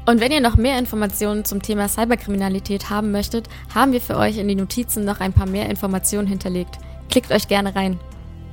Und 0.06 0.20
wenn 0.20 0.30
ihr 0.30 0.40
noch 0.40 0.56
mehr 0.56 0.78
Informationen 0.78 1.44
zum 1.44 1.60
Thema 1.60 1.88
Cyberkriminalität 1.88 2.88
haben 2.88 3.10
möchtet, 3.10 3.48
haben 3.74 3.92
wir 3.92 4.00
für 4.00 4.16
euch 4.16 4.38
in 4.38 4.46
die 4.46 4.54
Notizen 4.54 5.04
noch 5.04 5.18
ein 5.18 5.32
paar 5.32 5.46
mehr 5.46 5.68
Informationen 5.70 6.28
hinterlegt. 6.28 6.78
Klickt 7.08 7.32
euch 7.32 7.48
gerne 7.48 7.74
rein. 7.74 7.98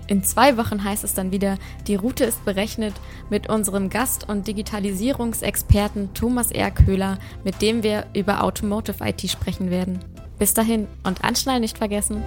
In 0.07 0.23
zwei 0.23 0.55
Wochen 0.57 0.83
heißt 0.83 1.03
es 1.03 1.13
dann 1.13 1.31
wieder, 1.31 1.57
die 1.85 1.95
Route 1.95 2.23
ist 2.23 2.43
berechnet 2.45 2.93
mit 3.29 3.49
unserem 3.49 3.89
Gast 3.89 4.29
und 4.29 4.47
Digitalisierungsexperten 4.47 6.13
Thomas 6.13 6.51
R. 6.51 6.71
Köhler, 6.71 7.19
mit 7.43 7.61
dem 7.61 7.83
wir 7.83 8.05
über 8.13 8.43
Automotive 8.43 9.03
IT 9.05 9.29
sprechen 9.29 9.69
werden. 9.69 9.99
Bis 10.39 10.53
dahin 10.53 10.87
und 11.03 11.23
anschnallen 11.23 11.61
nicht 11.61 11.77
vergessen. 11.77 12.23